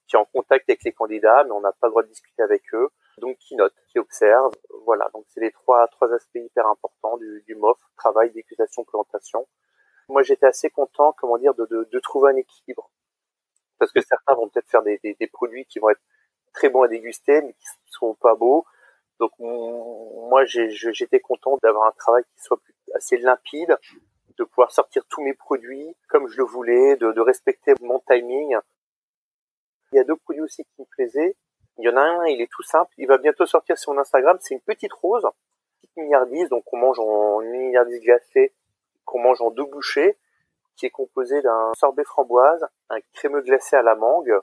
[0.08, 2.42] qui est en contact avec les candidats, mais on n'a pas le droit de discuter
[2.42, 2.90] avec eux.
[3.20, 4.52] Donc, qui note, qui observe.
[4.86, 5.10] Voilà.
[5.14, 9.48] Donc, c'est les trois, trois aspects hyper importants du, du MOF, travail, dégustation, présentation.
[10.10, 12.92] Moi, j'étais assez content, comment dire, de, de, de, trouver un équilibre.
[13.80, 16.02] Parce que certains vont peut-être faire des, des, des produits qui vont être
[16.54, 18.66] très bons à déguster, mais qui sont pas beaux
[19.20, 22.60] donc moi j'étais content d'avoir un travail qui soit
[22.96, 23.78] assez limpide,
[24.38, 28.58] de pouvoir sortir tous mes produits comme je le voulais, de, de, respecter mon timing.
[29.92, 31.36] Il y a deux produits aussi qui me plaisaient.
[31.78, 34.00] Il y en a un, il est tout simple, il va bientôt sortir sur mon
[34.00, 35.28] Instagram, c'est une petite rose,
[35.82, 38.54] petite milliardise, donc on mange en une glacée,
[39.04, 40.18] qu'on mange en deux bouchées,
[40.76, 44.40] qui est composé d'un sorbet framboise, un crémeux glacé à la mangue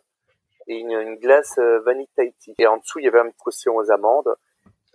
[0.66, 2.54] et une, glace euh, vanille Tahiti.
[2.58, 4.34] Et en dessous, il y avait un croustillant aux amandes.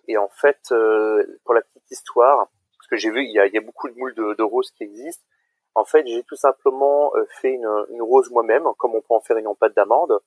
[0.08, 2.50] Et en fait, euh, pour la petite histoire,
[2.90, 5.24] parce que j'ai vu, il y a, y beaucoup de moules de, roses qui existent.
[5.76, 9.38] En fait, j'ai tout simplement euh, fait une, rose moi-même, comme on peut en faire
[9.38, 10.18] une en pâte d'amande,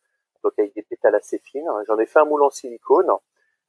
[0.44, 1.68] donc avec des pétales assez fines.
[1.86, 3.10] J'en ai fait un moule en silicone,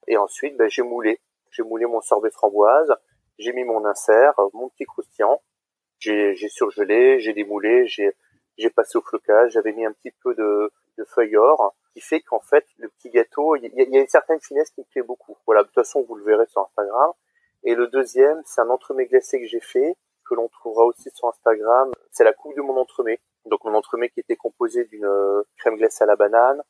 [0.08, 1.22] et ensuite, ben, j'ai moulé.
[1.52, 2.94] J'ai moulé mon sorbet framboise,
[3.40, 5.42] j'ai mis mon insert, mon petit croustillant,
[6.00, 11.04] j'ai surgelé, j'ai démoulé, j'ai passé au flocage, j'avais mis un petit peu de, de
[11.04, 14.70] feuilles or qui fait qu'en fait le petit gâteau, il y, a une certaine finesse
[14.72, 15.38] qui me plaît beaucoup.
[15.46, 17.12] Voilà, de toute façon vous le verrez sur Instagram.
[17.64, 19.96] Et le deuxième, c'est un entremets glacé que j'ai fait,
[20.28, 21.92] que l'on trouvera aussi sur Instagram.
[22.12, 23.20] C'est la coupe de mon entremets.
[23.46, 26.62] Donc mon entremets qui était composé d'une euh, crème glacée à la banane,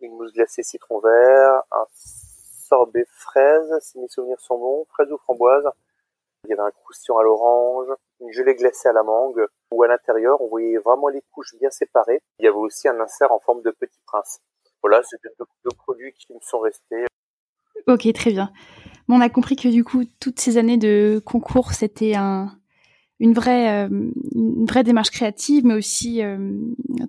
[0.00, 5.18] une mousse glacée citron vert, un sorbet fraise, si mes souvenirs sont bons, fraise ou
[5.18, 5.68] framboise.
[6.44, 7.88] Il y avait un croustillant à l'orange,
[8.20, 11.70] une gelée glacée à la mangue, où à l'intérieur, on voyait vraiment les couches bien
[11.70, 12.20] séparées.
[12.40, 14.40] Il y avait aussi un insert en forme de petit prince.
[14.82, 17.04] Voilà, c'est deux, deux produits qui me sont restés.
[17.86, 18.50] Ok, très bien.
[19.08, 22.52] On a compris que du coup, toutes ces années de concours, c'était un,
[23.22, 26.36] une vraie, euh, une vraie démarche créative, mais aussi euh,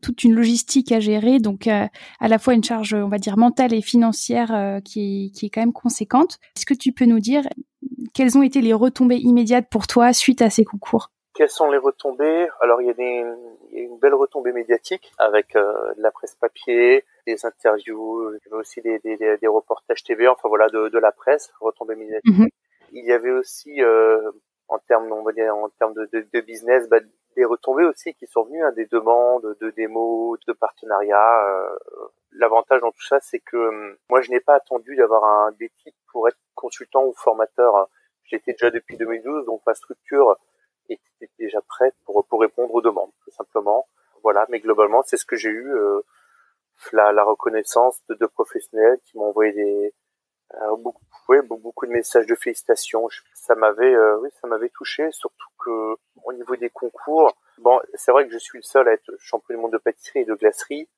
[0.03, 1.39] toute une logistique à gérer.
[1.39, 1.87] Donc, euh,
[2.19, 5.73] à la fois une charge, on va dire, mentale et financière qui, est, quand même
[5.73, 6.37] conséquente.
[6.55, 7.41] Est-ce que tu peux nous dire
[8.13, 11.09] quelles ont été les retombées immédiates pour toi suite à ces concours?
[11.33, 12.47] Quelles sont les retombées?
[12.61, 18.33] Alors il y a une belle retombée médiatique avec de la presse papier, des interviews,
[18.33, 21.51] il y avait aussi des, des, des, reportages TV, enfin voilà, de, de la presse,
[21.59, 22.37] retombées médiatiques.
[22.37, 22.49] Mhm.
[22.91, 24.31] Il y avait aussi euh,
[24.67, 26.99] en termes, on va dire, en termes de, de, de business, bah,
[27.35, 31.47] des retombées aussi qui sont venues, hein, des demandes de démos, de partenariats.
[31.47, 31.75] Euh,
[32.35, 35.69] L'avantage dans tout ça, c'est que hum, moi, je n'ai pas attendu d'avoir un des
[35.69, 37.87] titres pour être consultant ou formateur.
[38.23, 40.35] J'étais déjà depuis 2012, donc ma structure
[40.89, 43.87] était déjà prête pour, pour répondre aux demandes, tout simplement.
[44.23, 45.75] Voilà, mais globalement, c'est ce que j'ai eu.
[45.75, 46.01] Euh,
[46.91, 49.93] la, la, reconnaissance de, de professionnels qui m'ont envoyé des,
[50.55, 53.07] euh, beaucoup, oui, beaucoup de messages de félicitations.
[53.33, 58.11] Ça m'avait, euh, oui, ça m'avait touché, surtout que au niveau des concours, bon, c'est
[58.11, 60.35] vrai que je suis le seul à être champion du monde de pâtisserie et de
[60.35, 60.89] glacerie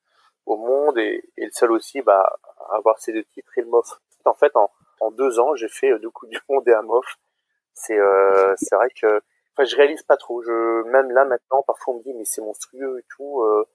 [0.45, 2.37] au monde et, et le seul aussi, bah,
[2.69, 3.99] à avoir ces deux titres et le MOF.
[4.25, 7.05] En fait, en, en deux ans, j'ai fait deux coups du monde et un MOF.
[7.73, 9.21] C'est, euh, c'est vrai que,
[9.53, 10.41] enfin, je réalise pas trop.
[10.41, 13.41] Je, même là maintenant, parfois on me dit mais c'est monstrueux et tout.
[13.41, 13.65] Euh,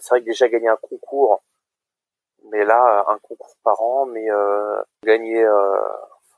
[0.00, 1.42] c'est vrai que déjà gagner un concours
[2.50, 5.78] mais là, un concours par an, mais euh, gagner, euh,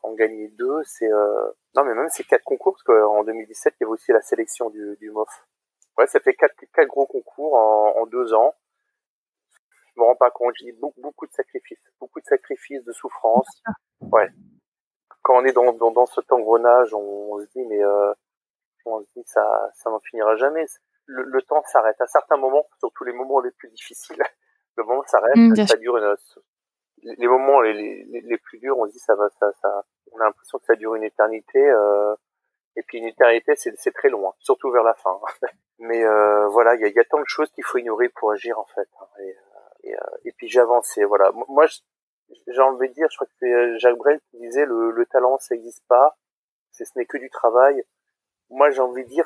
[0.02, 3.82] en gagner deux, c'est euh, non, mais même c'est quatre concours parce qu'en 2017, il
[3.82, 5.28] y avait aussi la sélection du, du MOF.
[5.98, 8.54] Ouais, ça fait quatre, quatre gros concours en, en deux ans.
[9.94, 13.62] Je me rends pas compte, j'ai beaucoup, beaucoup de sacrifices, beaucoup de sacrifices, de souffrances.
[14.00, 14.28] Ouais.
[15.22, 18.12] Quand on est dans, dans, dans cet engrenage, on, on, se dit mais euh,
[18.86, 20.64] on se dit ça, ça n'en finira jamais.
[21.12, 24.22] Le, le temps s'arrête à certains moments, surtout les moments les plus difficiles.
[24.76, 26.14] le moment ça reste, mm, ça dure une,
[27.02, 30.20] les moments les, les, les, plus durs, on se dit ça va, ça, ça, on
[30.20, 31.58] a l'impression que ça dure une éternité.
[31.58, 32.14] Euh,
[32.76, 35.18] et puis une éternité, c'est très loin, hein, surtout vers la fin.
[35.78, 38.30] Mais euh, voilà, il y a, y a, tant de choses qu'il faut ignorer pour
[38.30, 38.88] agir en fait.
[39.00, 39.36] Hein, et,
[39.88, 41.04] et, euh, et, puis j'ai avancé.
[41.04, 41.66] Voilà, moi
[42.46, 45.36] j'ai envie de dire, je crois que c'est Jacques Brel qui disait le, le talent
[45.38, 46.16] ça n'existe pas,
[46.70, 47.82] ce n'est que du travail.
[48.50, 49.24] Moi j'ai envie de dire,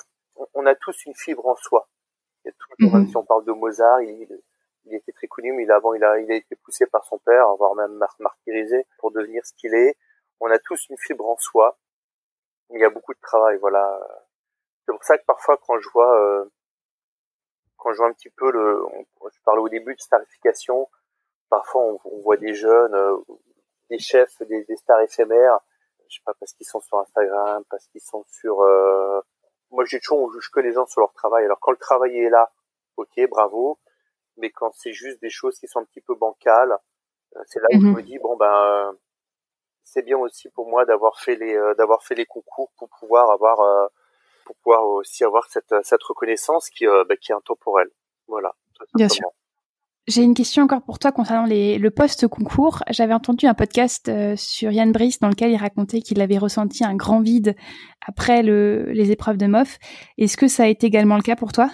[0.55, 1.88] on, a tous une fibre en soi.
[2.44, 3.09] Il y a tout, mm-hmm.
[3.09, 4.29] Si on parle de Mozart, il,
[4.87, 7.55] il était très connu, mais avant, il a, il a été poussé par son père,
[7.57, 9.97] voire même martyrisé pour devenir ce qu'il est.
[10.40, 11.79] On a tous une fibre en soi.
[12.70, 14.01] Il y a beaucoup de travail, voilà.
[14.85, 16.44] C'est pour ça que parfois, quand je vois, euh,
[17.77, 18.85] quand je vois un petit peu le,
[19.33, 20.88] je parlais au début de starification,
[21.49, 23.16] parfois on, on voit des jeunes, euh,
[23.90, 25.59] des chefs, des, des, stars éphémères,
[26.09, 29.20] je sais pas parce qu'ils sont sur Instagram, parce qu'ils sont sur, euh...
[29.75, 31.45] moi j'ai toujours on juge que les gens sur leur travail.
[31.45, 32.51] Alors quand le travail est là,
[32.97, 33.79] ok, bravo
[34.37, 36.77] mais quand c'est juste des choses qui sont un petit peu bancales,
[37.37, 37.95] euh, c'est là où je mhm.
[37.95, 38.97] me dis bon ben
[39.83, 43.31] c'est bien aussi pour moi d'avoir fait les euh, d'avoir fait les concours pour pouvoir
[43.31, 43.87] avoir euh,
[44.45, 47.91] pour pouvoir aussi avoir cette cette reconnaissance qui bah, qui est intemporelle.
[48.27, 48.55] Voilà.
[48.95, 49.29] Bien sûr.
[50.07, 52.83] J'ai une question encore pour toi concernant les, le post-concours.
[52.90, 56.95] J'avais entendu un podcast sur Yann Brice dans lequel il racontait qu'il avait ressenti un
[56.95, 57.57] grand vide
[58.07, 59.79] après le, les épreuves de MOF.
[60.19, 61.71] Est-ce que ça a été également le cas pour toi?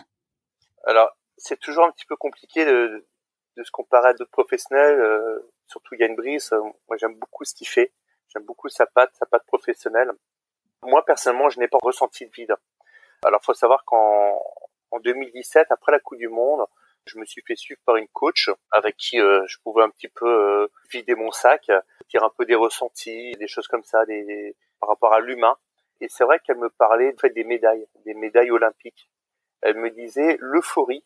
[0.85, 3.05] Alors, c'est toujours un petit peu compliqué de,
[3.57, 6.53] de se comparer à d'autres professionnels, euh, surtout Yann Brice.
[6.53, 7.93] Euh, moi, j'aime beaucoup ce qu'il fait.
[8.29, 10.13] J'aime beaucoup sa patte, sa patte professionnelle.
[10.83, 12.55] Moi, personnellement, je n'ai pas ressenti de vide.
[13.25, 14.41] Alors, faut savoir qu'en
[14.93, 16.65] en 2017, après la Coupe du Monde,
[17.13, 20.09] je me suis fait suivre par une coach avec qui euh, je pouvais un petit
[20.09, 21.71] peu vider mon sac,
[22.09, 24.03] dire un peu des ressentis, des choses comme ça,
[24.81, 25.57] par rapport à l'humain.
[26.01, 29.11] Et c'est vrai qu'elle me parlait des médailles, des médailles olympiques.
[29.63, 31.05] Elle me disait l'euphorie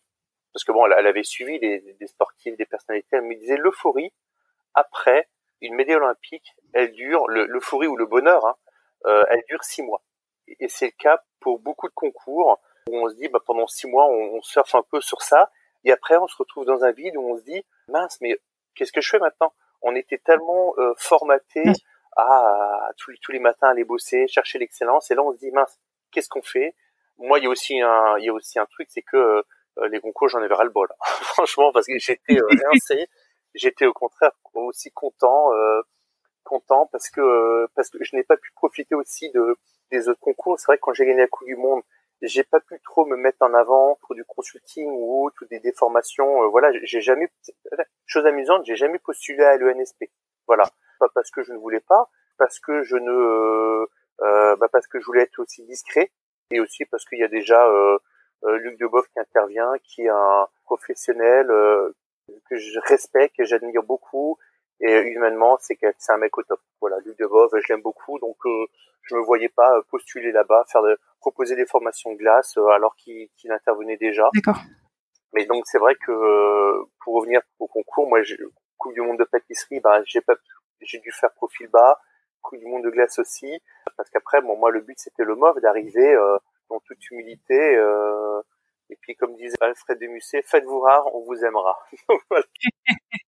[0.55, 4.13] parce que bon, elle, avait suivi des, des, sportifs, des personnalités, elle me disait l'euphorie
[4.73, 5.27] après
[5.59, 8.55] une médaille olympique, elle dure l'euphorie ou le bonheur, hein,
[9.05, 10.01] euh, elle dure six mois.
[10.47, 13.85] Et c'est le cas pour beaucoup de concours où on se dit bah, pendant six
[13.87, 15.51] mois on, on surfe un peu sur ça,
[15.85, 18.37] et après on se retrouve dans un vide où on se dit mince mais
[18.75, 19.53] qu'est-ce que je fais maintenant?
[19.81, 21.63] On était tellement euh, formaté
[22.17, 25.79] à, tous, tous, les matins aller bosser, chercher l'excellence, et là on se dit mince
[26.11, 26.75] qu'est-ce qu'on fait?
[27.17, 29.43] Moi il y a aussi un il y a aussi un truc c'est que
[29.89, 30.87] les concours, j'en avais ras le bol.
[31.03, 32.39] Franchement, parce que j'étais
[32.71, 33.07] rincé.
[33.53, 35.49] j'étais au contraire aussi content,
[36.45, 39.57] content parce que parce que je n'ai pas pu profiter aussi de
[39.91, 40.59] des autres concours.
[40.59, 41.81] C'est vrai que quand j'ai gagné la Coupe du Monde,
[42.21, 45.59] j'ai pas pu trop me mettre en avant pour du consulting ou autre, ou des
[45.59, 46.43] déformations.
[46.43, 47.29] Euh, voilà, j'ai jamais,
[48.05, 50.05] chose amusante, j'ai jamais postulé à l'ENSP.
[50.47, 50.65] Voilà,
[50.99, 53.85] pas parce que je ne voulais pas, parce que je ne, euh,
[54.21, 56.11] euh bah parce que je voulais être aussi discret,
[56.51, 57.97] et aussi parce qu'il y a déjà euh,
[58.43, 61.47] euh Luc Deboeuf qui intervient, qui est un professionnel
[62.49, 64.37] que je respecte, que j'admire beaucoup,
[64.79, 66.59] et humainement, c'est c'est un mec au top.
[66.81, 68.37] Voilà, Luc Deboeuf, je l'aime beaucoup, donc
[69.03, 72.95] je me voyais pas postuler là-bas, faire de, proposer des formations de glace euh, alors
[72.97, 74.29] qu'il intervenait déjà.
[74.35, 74.61] D'accord.
[75.33, 78.19] Mais donc c'est vrai que euh, pour revenir au concours, moi,
[78.77, 80.35] Coupe du monde de pâtisserie, bah j'ai pas,
[80.81, 81.99] j'ai dû faire profil bas.
[82.41, 83.51] Coupe du monde de glace aussi,
[83.97, 86.37] parce qu'après, bon, moi le but c'était le MOV d'arriver euh,
[86.69, 87.73] dans toute humilité.
[88.91, 91.75] et puis comme disait Alfred de Musset, faites-vous rare, on vous aimera.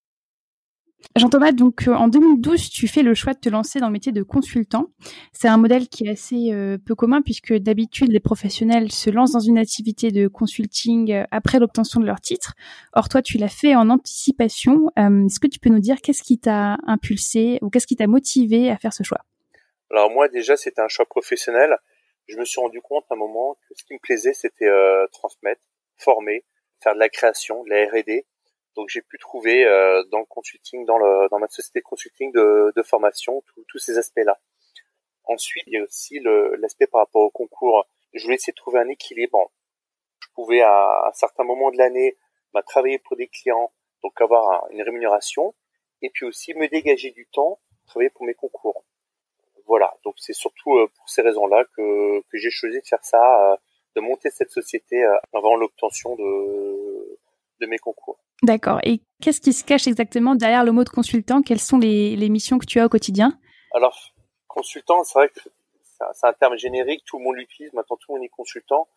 [1.17, 4.11] Jean-Thomas, donc euh, en 2012, tu fais le choix de te lancer dans le métier
[4.11, 4.87] de consultant.
[5.31, 9.31] C'est un modèle qui est assez euh, peu commun puisque d'habitude les professionnels se lancent
[9.31, 12.53] dans une activité de consulting euh, après l'obtention de leur titre.
[12.93, 14.89] Or toi, tu l'as fait en anticipation.
[14.97, 18.69] Est-ce que tu peux nous dire qu'est-ce qui t'a impulsé ou qu'est-ce qui t'a motivé
[18.69, 19.19] à faire ce choix?
[19.91, 21.77] Alors moi déjà, c'était un choix professionnel.
[22.27, 24.69] Je me suis rendu compte à un moment que ce qui me plaisait, c'était
[25.11, 25.61] transmettre,
[25.97, 26.43] former,
[26.81, 28.25] faire de la création, de la R&D
[28.77, 32.31] donc j'ai pu trouver euh, dans le consulting, dans, le, dans ma société de consulting
[32.31, 34.39] de, de formation, tous ces aspects-là.
[35.23, 36.19] Ensuite, il y a aussi
[36.59, 37.85] l'aspect par rapport au concours.
[38.13, 39.51] Je voulais essayer de trouver un équilibre.
[40.21, 42.17] Je pouvais à, certains moments de l'année
[42.53, 45.55] bah, travailler pour des clients, donc avoir une rémunération,
[46.03, 48.85] et puis aussi me dégager du temps, travailler pour mes concours.
[49.65, 53.51] Voilà, donc c'est surtout euh, pour ces raisons-là que, que j'ai choisi de faire ça,
[53.51, 53.57] euh,
[53.95, 57.19] de monter cette société avant l'obtention de,
[57.59, 58.19] de mes concours.
[58.43, 58.79] D'accord.
[58.83, 61.41] Et qu'est-ce qui se cache exactement derrière le mot de consultant?
[61.41, 63.37] Quelles sont les, les missions que tu as au quotidien?
[63.73, 63.97] Alors,
[64.47, 65.39] consultant, c'est vrai que
[66.13, 68.87] c'est un terme générique, tout le monde l'utilise, maintenant tout le monde est consultant.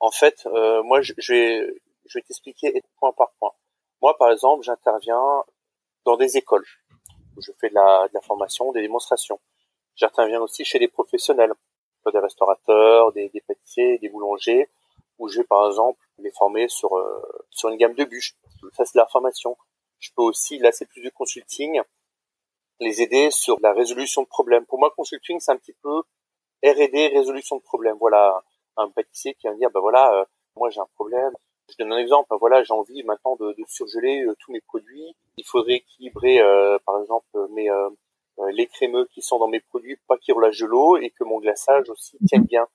[0.00, 3.52] En fait, euh, moi, je, vais, t'expliquer point par point.
[4.02, 5.44] Moi, par exemple, j'interviens
[6.04, 6.66] dans des écoles.
[7.36, 9.38] Où je fais de la, formation, des démonstrations.
[9.94, 11.52] J'interviens aussi chez des professionnels,
[12.12, 14.68] des restaurateurs, des pâtissiers, des boulangers,
[15.20, 18.34] où je vais par exemple les former sur euh, sur une gamme de bûches.
[18.72, 19.56] Ça c'est la formation.
[20.00, 21.80] Je peux aussi, là c'est plus du consulting,
[22.80, 24.64] les aider sur la résolution de problèmes.
[24.66, 26.02] Pour moi, consulting c'est un petit peu
[26.64, 27.96] R&D, résolution de problèmes.
[28.00, 28.42] Voilà,
[28.76, 30.24] un pâtissier qui va me dire, bah voilà, euh,
[30.56, 31.32] moi j'ai un problème.
[31.68, 32.26] Je donne un exemple.
[32.30, 35.14] Bah voilà, j'ai envie maintenant de, de surgeler euh, tous mes produits.
[35.36, 36.40] Il faudrait équilibrer,
[36.84, 37.70] par exemple, mes
[38.52, 41.38] les crémeux qui sont dans mes produits, pas qu'ils relâchent de l'eau et que mon
[41.38, 42.66] glaçage aussi tienne bien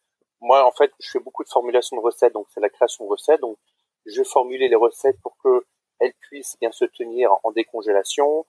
[0.45, 3.09] moi, en fait, je fais beaucoup de formulation de recettes, donc c'est la création de
[3.09, 3.41] recettes.
[3.41, 3.57] Donc,
[4.05, 5.65] je vais formuler les recettes pour que
[5.99, 8.45] elles puissent bien se tenir en décongélation.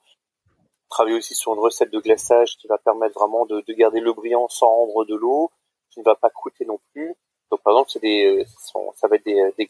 [0.89, 4.13] Travailler aussi sur une recette de glaçage qui va permettre vraiment de, de garder le
[4.13, 5.51] brillant sans rendre de l'eau,
[5.89, 7.15] qui ne va pas croûter non plus.
[7.49, 8.45] Donc, par exemple, c'est des,
[8.95, 9.67] ça va être des, des,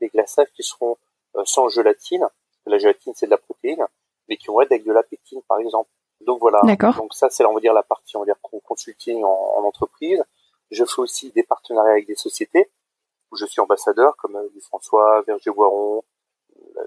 [0.00, 0.96] des glaçages qui seront
[1.36, 2.26] euh, sans gélatine.
[2.64, 3.84] La gélatine, c'est de la protéine,
[4.28, 5.90] mais qui vont être avec de la pétine, par exemple.
[6.20, 6.60] Donc voilà.
[6.92, 10.24] Donc ça, c'est on va dire la partie, on va dire consulting en, en entreprise.
[10.72, 12.72] Je fais aussi des partenariats avec des sociétés
[13.30, 16.02] où je suis ambassadeur, comme du François, Verger-Boiron.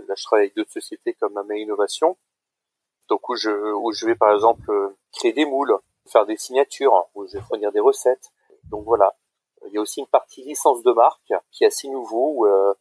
[0.08, 2.18] Là, je travaille avec d'autres sociétés comme Ama Innovation.
[3.10, 7.28] Donc où je, où je vais par exemple créer des moules, faire des signatures, où
[7.28, 8.32] je vais fournir des recettes.
[8.72, 9.16] Donc voilà.
[9.68, 12.74] Il y a aussi une partie licence de marque qui est assez nouveau, où, euh,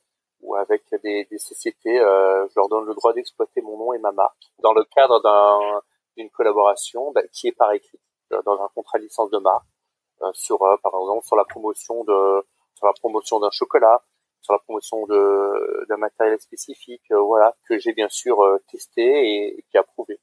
[0.56, 4.12] avec des, des sociétés, euh, je leur donne le droit d'exploiter mon nom et ma
[4.12, 5.20] marque dans le cadre
[6.16, 9.66] d'une collaboration bah, qui est par écrit, dans un contrat licence de marque.
[10.24, 12.42] Euh, sur euh, par exemple sur la promotion de
[12.74, 14.02] sur la promotion d'un chocolat,
[14.40, 18.38] sur la promotion de d'un matériel spécifique, euh, voilà que j'ai bien sûr
[18.70, 20.20] testé et, qui a approuvé.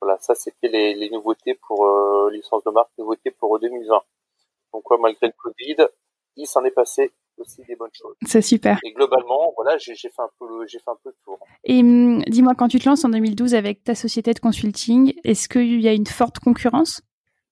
[0.00, 1.86] Voilà, ça c'était les, les, nouveautés pour
[2.30, 4.02] licence de marque, nouveautés pour 2020.
[4.72, 5.88] Donc malgré le Covid,
[6.36, 8.14] il s'en est passé aussi des bonnes choses.
[8.26, 8.78] C'est super.
[8.84, 11.38] Et globalement, voilà, j'ai fait un peu j'ai fait un peu le tour.
[11.64, 15.48] Et hum, dis-moi, quand tu te lances en 2012 avec ta société de consulting, est-ce
[15.48, 17.00] qu'il y a une forte concurrence?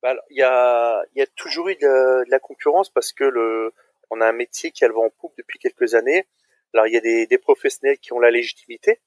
[0.05, 3.73] Bah, il y a, y a toujours eu de, la concurrence parce que le,
[4.11, 6.27] on a un métier qui a le vent en poupe depuis quelques années.
[6.75, 9.00] Alors il y a des, des professionnels qui ont la légitimité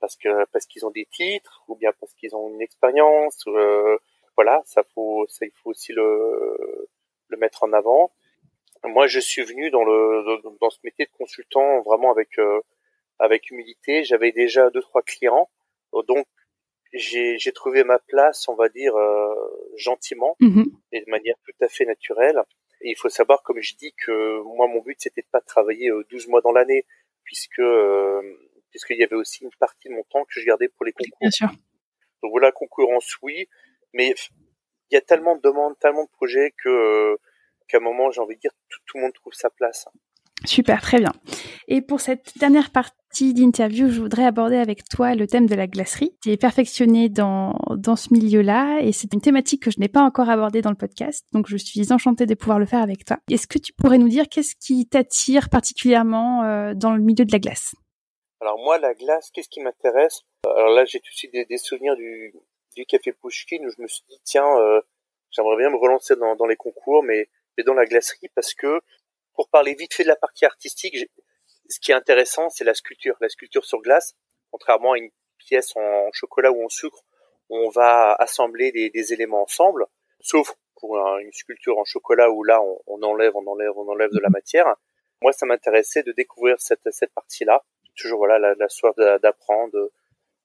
[0.00, 3.44] parce que parce qu'ils ont des titres ou bien parce qu'ils ont une expérience.
[3.48, 3.98] Euh,
[4.34, 6.88] voilà, ça faut, ça il faut aussi le,
[7.28, 8.10] le mettre en avant.
[8.82, 12.60] Moi, je suis venu dans le dans ce métier de consultant vraiment avec euh,
[13.18, 14.04] avec humilité.
[14.04, 15.50] J'avais déjà deux trois clients,
[16.08, 16.26] donc
[16.94, 19.34] j'ai trouvé ma place, on va dire, euh,
[19.76, 20.66] gentiment mhm.
[20.92, 22.40] et de manière tout à fait naturelle.
[22.80, 25.90] Et il faut savoir, comme je dis, que moi, mon but, c'était de pas travailler
[26.10, 26.86] 12 euh, mois dans l'année.
[27.24, 27.62] puisque
[28.70, 31.16] puisqu'il y avait aussi une partie de mon temps que je gardais pour les concours.
[31.20, 31.48] Bien sûr.
[32.22, 33.46] Donc voilà, concurrence, oui,
[33.92, 34.12] mais
[34.90, 37.16] il y a tellement de demandes, tellement de projets que
[37.68, 39.86] qu'à un moment, j'ai envie de dire, tout, tout, le monde trouve sa place.
[40.44, 41.12] Super, très bien.
[41.68, 45.66] Et pour cette dernière partie d'interview, je voudrais aborder avec toi le thème de la
[45.66, 46.16] glacerie.
[46.22, 50.02] Tu es perfectionné dans, dans ce milieu-là et c'est une thématique que je n'ai pas
[50.02, 53.18] encore abordée dans le podcast, donc je suis enchantée de pouvoir le faire avec toi.
[53.30, 57.32] Est-ce que tu pourrais nous dire qu'est-ce qui t'attire particulièrement euh, dans le milieu de
[57.32, 57.74] la glace?
[58.40, 60.22] Alors moi, la glace, qu'est-ce qui m'intéresse?
[60.44, 62.34] Alors là, j'ai tout de suite des, souvenirs du,
[62.88, 64.80] café Pushkin où je me suis dit, tiens, euh,
[65.30, 67.28] j'aimerais bien me relancer dans, les concours, mais
[67.64, 68.80] dans la glacerie parce que
[69.34, 70.96] pour parler vite fait de la partie artistique,
[71.74, 74.14] ce qui est intéressant, c'est la sculpture, la sculpture sur glace,
[74.52, 77.02] contrairement à une pièce en chocolat ou en sucre,
[77.50, 79.86] on va assembler des, éléments ensemble,
[80.20, 84.20] sauf pour une sculpture en chocolat où là, on, enlève, on enlève, on enlève de
[84.20, 84.66] la matière.
[85.20, 87.64] Moi, ça m'intéressait de découvrir cette, cette partie-là.
[87.96, 89.90] Toujours, voilà, la, soif d'apprendre,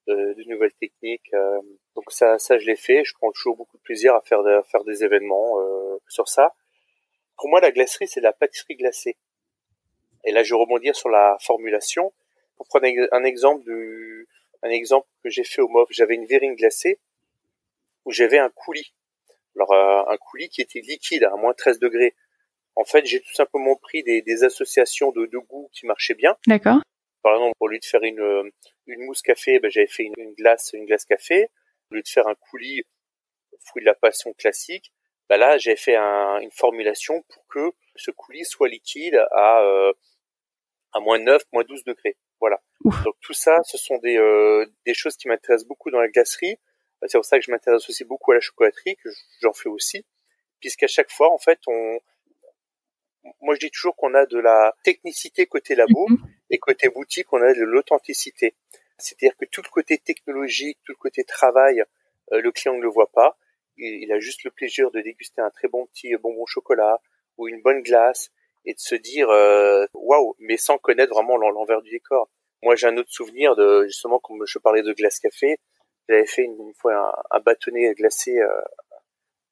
[0.07, 1.31] de, nouvelles techniques.
[1.35, 1.61] Euh.
[1.95, 3.03] donc ça, ça, je l'ai fait.
[3.03, 6.53] Je prends toujours beaucoup de plaisir à faire, faire des événements euh, sur ça.
[7.37, 9.15] Pour moi, la glacerie, c'est la pâtisserie glacée.
[10.25, 12.13] Et là, je vais rebondir sur la formulation.
[12.57, 14.27] Pour prendre un exemple du,
[14.63, 16.99] un exemple que j'ai fait au MOF, j'avais une verrine glacée
[18.05, 18.93] où j'avais un coulis.
[19.55, 22.15] Alors, euh, un coulis qui était liquide à moins 13 degrés.
[22.75, 26.37] En fait, j'ai tout simplement pris des, des associations de, de goût qui marchaient bien.
[26.47, 26.79] D'accord.
[27.23, 28.51] Par exemple, au lieu de faire une,
[28.87, 31.49] une mousse café, ben, j'avais fait une, une, glace, une glace café.
[31.91, 32.83] Au lieu de faire un coulis
[33.65, 34.93] fruit de la passion classique,
[35.29, 39.93] bah là j'ai fait un, une formulation pour que ce coulis soit liquide à euh,
[40.91, 42.17] à moins 9, moins 12 degrés.
[42.39, 42.59] Voilà.
[43.03, 46.57] Donc tout ça, ce sont des, euh, des choses qui m'intéressent beaucoup dans la glacerie.
[47.05, 49.09] C'est pour ça que je m'intéresse aussi beaucoup à la chocolaterie, que
[49.41, 50.05] j'en fais aussi,
[50.59, 51.99] puisqu'à chaque fois, en fait, on,
[53.41, 56.29] moi je dis toujours qu'on a de la technicité côté labo mm-hmm.
[56.49, 58.55] et côté boutique, on a de l'authenticité.
[58.97, 61.83] C'est-à-dire que tout le côté technologique, tout le côté travail,
[62.33, 63.37] euh, le client ne le voit pas
[63.79, 66.99] il a juste le plaisir de déguster un très bon petit bonbon chocolat
[67.37, 68.31] ou une bonne glace
[68.65, 72.29] et de se dire euh, waouh, mais sans connaître vraiment l'envers du décor.
[72.61, 75.57] Moi, j'ai un autre souvenir de justement comme je parlais de glace café,
[76.09, 78.61] j'avais fait une, fois un, bâtonnet glacé euh,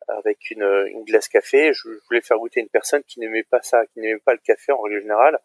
[0.07, 1.71] avec une, glace café.
[1.73, 4.71] Je, voulais faire goûter une personne qui n'aimait pas ça, qui n'aimait pas le café
[4.71, 5.39] en règle générale,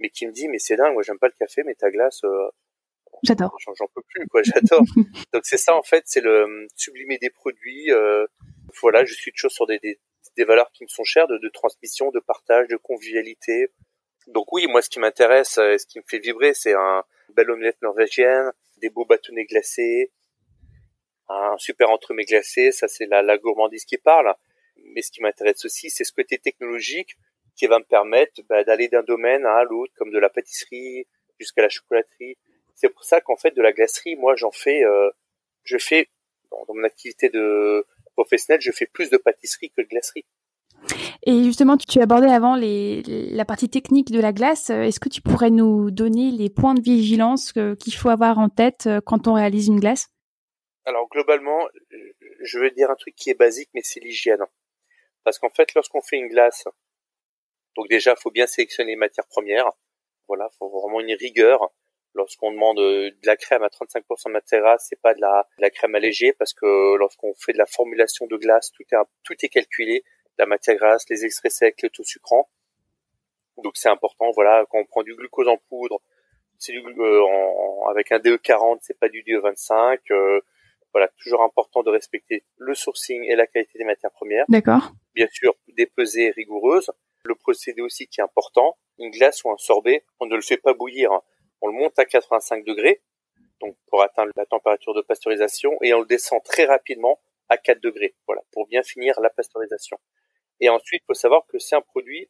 [0.00, 2.22] mais qui me dit mais c'est dingue, moi j'aime pas le café, mais ta glace,
[2.24, 2.50] euh,
[3.22, 3.56] J'adore.
[3.60, 4.42] J'en peux plus, quoi.
[4.44, 4.84] J'adore.
[5.32, 7.90] Donc c'est ça en fait, c'est le sublimer des produits.
[7.90, 8.26] Euh,
[8.80, 9.98] voilà, je suis toujours sur des, des,
[10.36, 13.68] des, valeurs qui me sont chères, de, de, transmission, de partage, de convivialité.
[14.26, 17.04] Donc oui, moi ce qui m'intéresse, euh, ce qui me fait vibrer, c'est un
[17.34, 20.12] belle omelette norvégienne, des beaux bâtonnets glacés,
[21.28, 22.72] un super entremets glacé.
[22.72, 24.34] Ça c'est la, la gourmandise qui parle.
[24.94, 27.16] Mais ce qui m'intéresse aussi, c'est ce côté technologique
[27.56, 31.06] qui va me permettre bah, d'aller d'un domaine à l'autre, comme de la pâtisserie
[31.38, 32.36] jusqu'à la chocolaterie
[32.76, 35.10] c'est pour ça qu'en fait de la glacerie, moi j'en fais, euh,
[35.64, 36.08] je fais
[36.50, 40.24] dans, mon activité de professionnelle, je fais plus de pâtisserie que de glacerie.
[41.24, 44.70] Et justement, tu, tu abordais avant les, la partie technique de la glace.
[44.70, 48.86] Est-ce que tu pourrais nous donner les points de vigilance qu'il faut avoir en tête
[48.86, 50.08] euh, quand on réalise une glace?
[50.84, 51.66] Alors globalement,
[52.42, 54.44] je veux dire un truc qui est basique, mais c'est l'hygiène.
[55.24, 56.64] Parce qu'en fait, lorsqu'on fait une glace,
[57.74, 59.72] donc déjà, il faut bien sélectionner les matières premières.
[60.28, 61.72] Voilà, faut vraiment une rigueur
[62.16, 65.46] lorsqu'on demande euh, de la crème à 35% de matière grasse, c'est pas de la,
[65.58, 68.96] de la crème allégée parce que lorsqu'on fait de la formulation de glace, tout est,
[69.22, 70.02] tout est calculé,
[70.38, 72.48] la matière grasse, les extraits secs, le taux sucrant.
[73.62, 76.00] Donc c'est important, voilà, quand on prend du glucose en poudre,
[76.58, 79.98] c'est du euh, en, avec un DE40, c'est pas du DE25.
[80.10, 80.40] Euh,
[80.92, 84.46] voilà, toujours important de respecter le sourcing et la qualité des matières premières.
[84.48, 84.92] D'accord.
[85.14, 86.90] Bien sûr, des pesées rigoureuses.
[87.22, 90.56] Le procédé aussi qui est important, une glace ou un sorbet, on ne le fait
[90.56, 91.10] pas bouillir.
[91.60, 93.02] On le monte à 85 degrés,
[93.60, 97.80] donc pour atteindre la température de pasteurisation, et on le descend très rapidement à 4
[97.80, 99.98] degrés, voilà, pour bien finir la pasteurisation.
[100.60, 102.28] Et ensuite, il faut savoir que c'est un produit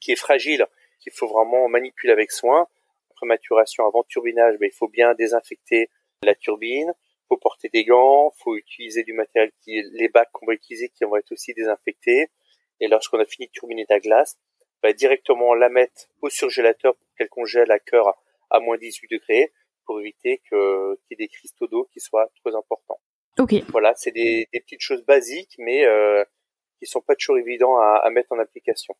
[0.00, 0.66] qui est fragile,
[1.00, 2.68] qu'il faut vraiment manipuler avec soin.
[3.10, 5.90] Après maturation, avant turbinage, ben, il faut bien désinfecter
[6.22, 6.92] la turbine,
[7.28, 11.04] faut porter des gants, faut utiliser du matériel qui, les bacs qu'on va utiliser qui
[11.04, 12.30] vont être aussi désinfectés.
[12.80, 14.36] Et lorsqu'on a fini de turbiner la glace,
[14.82, 18.14] ben, directement la mettre au surgélateur pour qu'elle congèle à cœur
[18.56, 19.52] à moins 18 degrés
[19.84, 23.00] pour éviter que qu'il y ait des cristaux d'eau qui soient trop importants.
[23.38, 23.54] Ok.
[23.68, 26.24] Voilà, c'est des, des, petites choses basiques, mais euh,
[26.78, 28.94] qui sont pas toujours évidents à, à mettre en application.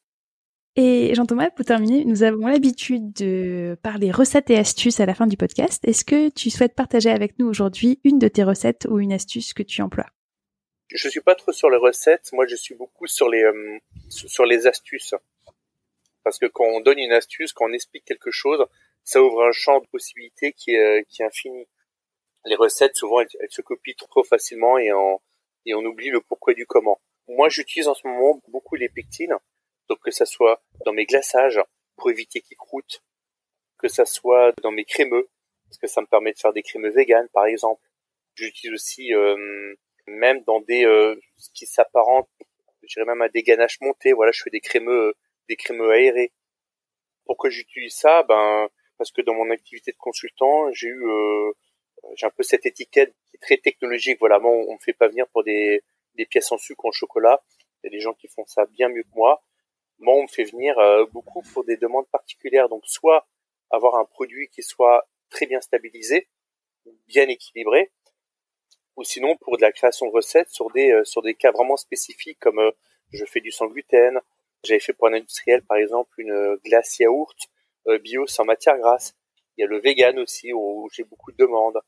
[0.78, 5.26] Et Jean-Thomas, pour terminer, nous avons l'habitude de parler recettes et astuces à la fin
[5.26, 5.82] du podcast.
[5.88, 9.54] Est-ce que tu souhaites partager avec nous aujourd'hui une de tes recettes ou une astuce
[9.54, 10.10] que tu emploies?
[10.88, 12.28] Je suis pas trop sur les recettes.
[12.34, 13.78] Moi, je suis beaucoup sur les euh,
[14.10, 15.14] sur les astuces.
[16.22, 18.62] Parce que quand on donne une astuce, quand on explique quelque chose,
[19.06, 21.66] ça ouvre un champ de possibilités qui est, qui est infini.
[22.44, 25.22] Les recettes, souvent, elles, se copient trop facilement et, en,
[25.64, 27.00] et on oublie le pourquoi du comment.
[27.28, 29.36] Moi, j'utilise en ce moment beaucoup les pectines,
[29.88, 31.60] donc que ça soit dans mes glaçages
[31.96, 33.02] pour éviter qu'ils croûtent,
[33.78, 35.28] que ça soit dans mes crémeux,
[35.68, 37.82] parce que ça me permet de faire des crémeux véganes, par exemple.
[38.34, 39.74] J'utilise aussi euh,
[40.08, 42.28] même dans des euh, ce qui s'apparente,
[42.82, 44.12] je dirais même à des ganaches montées.
[44.12, 45.14] Voilà, je fais des crémeux,
[45.48, 46.32] des crémeux aérés.
[47.24, 48.68] Pourquoi j'utilise ça Ben
[48.98, 51.52] parce que dans mon activité de consultant, j'ai eu euh,
[52.14, 54.18] j'ai un peu cette étiquette qui est très technologique.
[54.20, 55.82] Voilà, moi, on me fait pas venir pour des,
[56.14, 57.42] des pièces en sucre en chocolat.
[57.82, 59.42] Il y a des gens qui font ça bien mieux que moi.
[59.98, 60.76] Moi, on me fait venir
[61.12, 62.68] beaucoup pour des demandes particulières.
[62.68, 63.26] Donc, soit
[63.70, 66.28] avoir un produit qui soit très bien stabilisé,
[67.06, 67.90] bien équilibré,
[68.96, 71.76] ou sinon pour de la création de recettes sur des euh, sur des cas vraiment
[71.76, 72.70] spécifiques comme euh,
[73.12, 74.20] je fais du sans gluten,
[74.64, 77.36] j'avais fait pour un industriel par exemple une euh, glace yaourt
[78.02, 79.14] bio sans matière grasse.
[79.56, 81.80] Il y a le vegan aussi où j'ai beaucoup de demandes.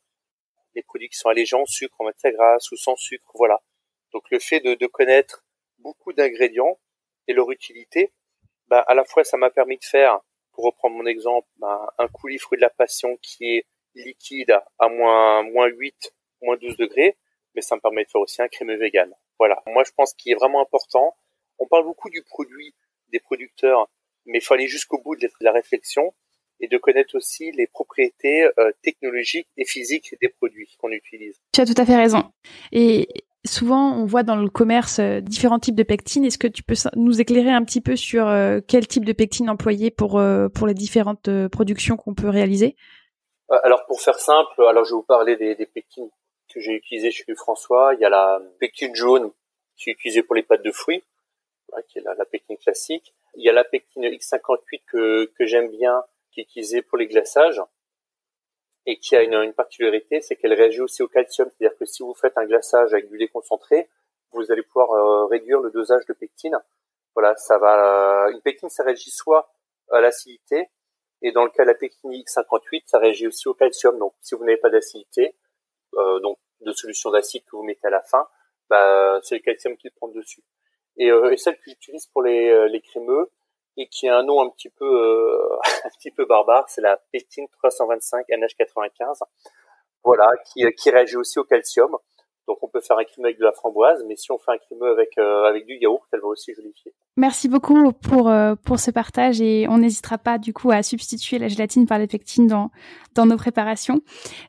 [0.75, 3.61] Les produits qui sont allégés en sucre, en matière grasse ou sans sucre, voilà.
[4.13, 5.45] Donc le fait de, de connaître
[5.79, 6.79] beaucoup d'ingrédients
[7.27, 8.13] et leur utilité,
[8.69, 10.21] bah, à la fois ça m'a permis de faire
[10.53, 14.89] pour reprendre mon exemple, ben, un coulis fruit de la passion qui est liquide à
[14.89, 17.17] moins, moins 8, moins 12 degrés,
[17.55, 19.13] mais ça me permet de faire aussi un crémeux vegan.
[19.39, 19.63] Voilà.
[19.67, 21.17] Moi, je pense qu'il est vraiment important.
[21.59, 22.75] On parle beaucoup du produit,
[23.09, 23.89] des producteurs,
[24.29, 26.15] mais il faut aller jusqu'au bout de la réflexion
[26.61, 31.37] et de connaître aussi les propriétés euh, technologiques et physiques des produits qu'on utilise.
[31.53, 32.33] Tu as tout à fait raison.
[32.73, 33.09] Et
[33.49, 36.25] souvent, on voit dans le commerce euh, différents types de pectines.
[36.25, 39.51] Est-ce que tu peux nous éclairer un petit peu sur euh, quel type de pectine
[39.51, 42.77] employer pour euh, pour les différentes productions qu'on peut réaliser?
[43.65, 46.11] Alors, pour faire simple, alors je vais vous parler des, des pectines
[46.53, 47.95] que j'ai utilisées chez François.
[47.95, 49.31] Il y a la pectine jaune
[49.77, 51.03] qui est utilisée pour les pâtes de fruits,
[51.89, 53.15] qui est la, la, pectine classique.
[53.35, 56.03] Il y a la pectine X58 que, j'aime bien,
[56.33, 57.63] qui est utilisée pour les glaçages
[58.87, 61.51] et qui a une, une particularité, c'est qu'elle réagit aussi au calcium.
[61.51, 63.89] C'est-à-dire que si vous faites un glaçage avec du lait concentré,
[64.33, 66.59] vous allez pouvoir euh, réduire le dosage de pectine.
[67.15, 68.27] Voilà, ça va.
[68.27, 69.53] Euh, une pectine, ça réagit soit
[69.91, 70.69] à l'acidité,
[71.23, 73.99] et dans le cas de la pectine X58, ça réagit aussi au calcium.
[73.99, 75.37] Donc, si vous n'avez pas d'acidité,
[75.95, 78.29] euh, donc de solution d'acide que vous mettez à la fin,
[78.69, 80.43] bah, c'est le calcium qui prend dessus.
[80.99, 83.31] Et, et celle que j'utilise pour les, les crémeux,
[83.79, 87.01] et qui a un nom un petit peu euh, un petit peu barbare, c'est la
[87.13, 89.21] pétine 325 NH95.
[90.05, 91.97] Voilà, qui, qui réagit aussi au calcium.
[92.81, 95.45] Faire un crémeux avec de la framboise, mais si on fait un crémeux avec euh,
[95.45, 96.93] avec du yaourt, elle va aussi jolifier.
[97.17, 101.39] Merci beaucoup pour euh, pour ce partage et on n'hésitera pas du coup à substituer
[101.39, 102.71] la gélatine par les pectines dans
[103.15, 104.01] dans nos préparations.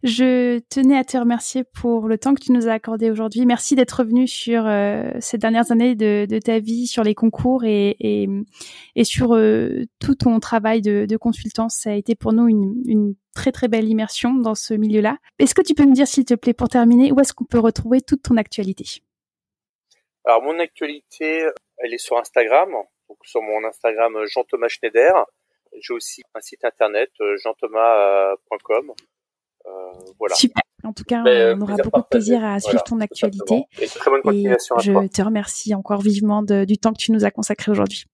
[0.03, 3.45] Je tenais à te remercier pour le temps que tu nous as accordé aujourd'hui.
[3.45, 7.63] Merci d'être venu sur euh, ces dernières années de, de ta vie, sur les concours
[7.63, 7.97] et
[8.95, 9.30] et, sur
[9.99, 11.69] tout ton travail de, de consultant.
[11.69, 15.17] Ça a été pour nous une, une très très belle immersion dans ce milieu-là.
[15.39, 17.59] Est-ce que tu peux me dire, s'il te plaît, pour terminer, où est-ce qu'on peut
[17.59, 19.01] retrouver toute ton actualité?
[20.26, 21.47] Alors mon actualité,
[21.78, 22.70] elle est sur Instagram,
[23.07, 25.13] donc sur mon Instagram euh, Jean-Thomas Schneider.
[25.80, 28.91] J'ai aussi un site internet euh, jeanthomas.com.
[29.65, 29.70] Euh,
[30.17, 30.36] voilà.
[30.36, 30.61] Super.
[30.84, 33.63] En tout cas, on aura beaucoup de plaisir à suivre ton actualité.
[33.80, 37.32] Et très bonne continuation je te remercie encore vivement du temps que tu nous as
[37.32, 38.05] consacré aujourd'hui.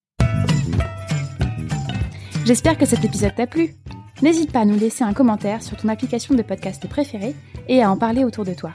[2.45, 3.75] J'espère que cet épisode t'a plu.
[4.21, 7.35] N'hésite pas à nous laisser un commentaire sur ton application de podcast préférée
[7.67, 8.71] et à en parler autour de toi.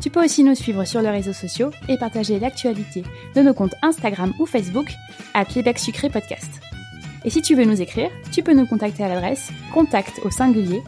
[0.00, 3.02] Tu peux aussi nous suivre sur les réseaux sociaux et partager l'actualité
[3.34, 4.92] de nos comptes Instagram ou Facebook
[5.34, 5.44] à
[5.78, 6.50] Sucré Podcast.
[7.24, 10.82] Et si tu veux nous écrire, tu peux nous contacter à l'adresse contact au singulier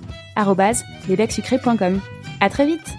[2.40, 2.94] À très vite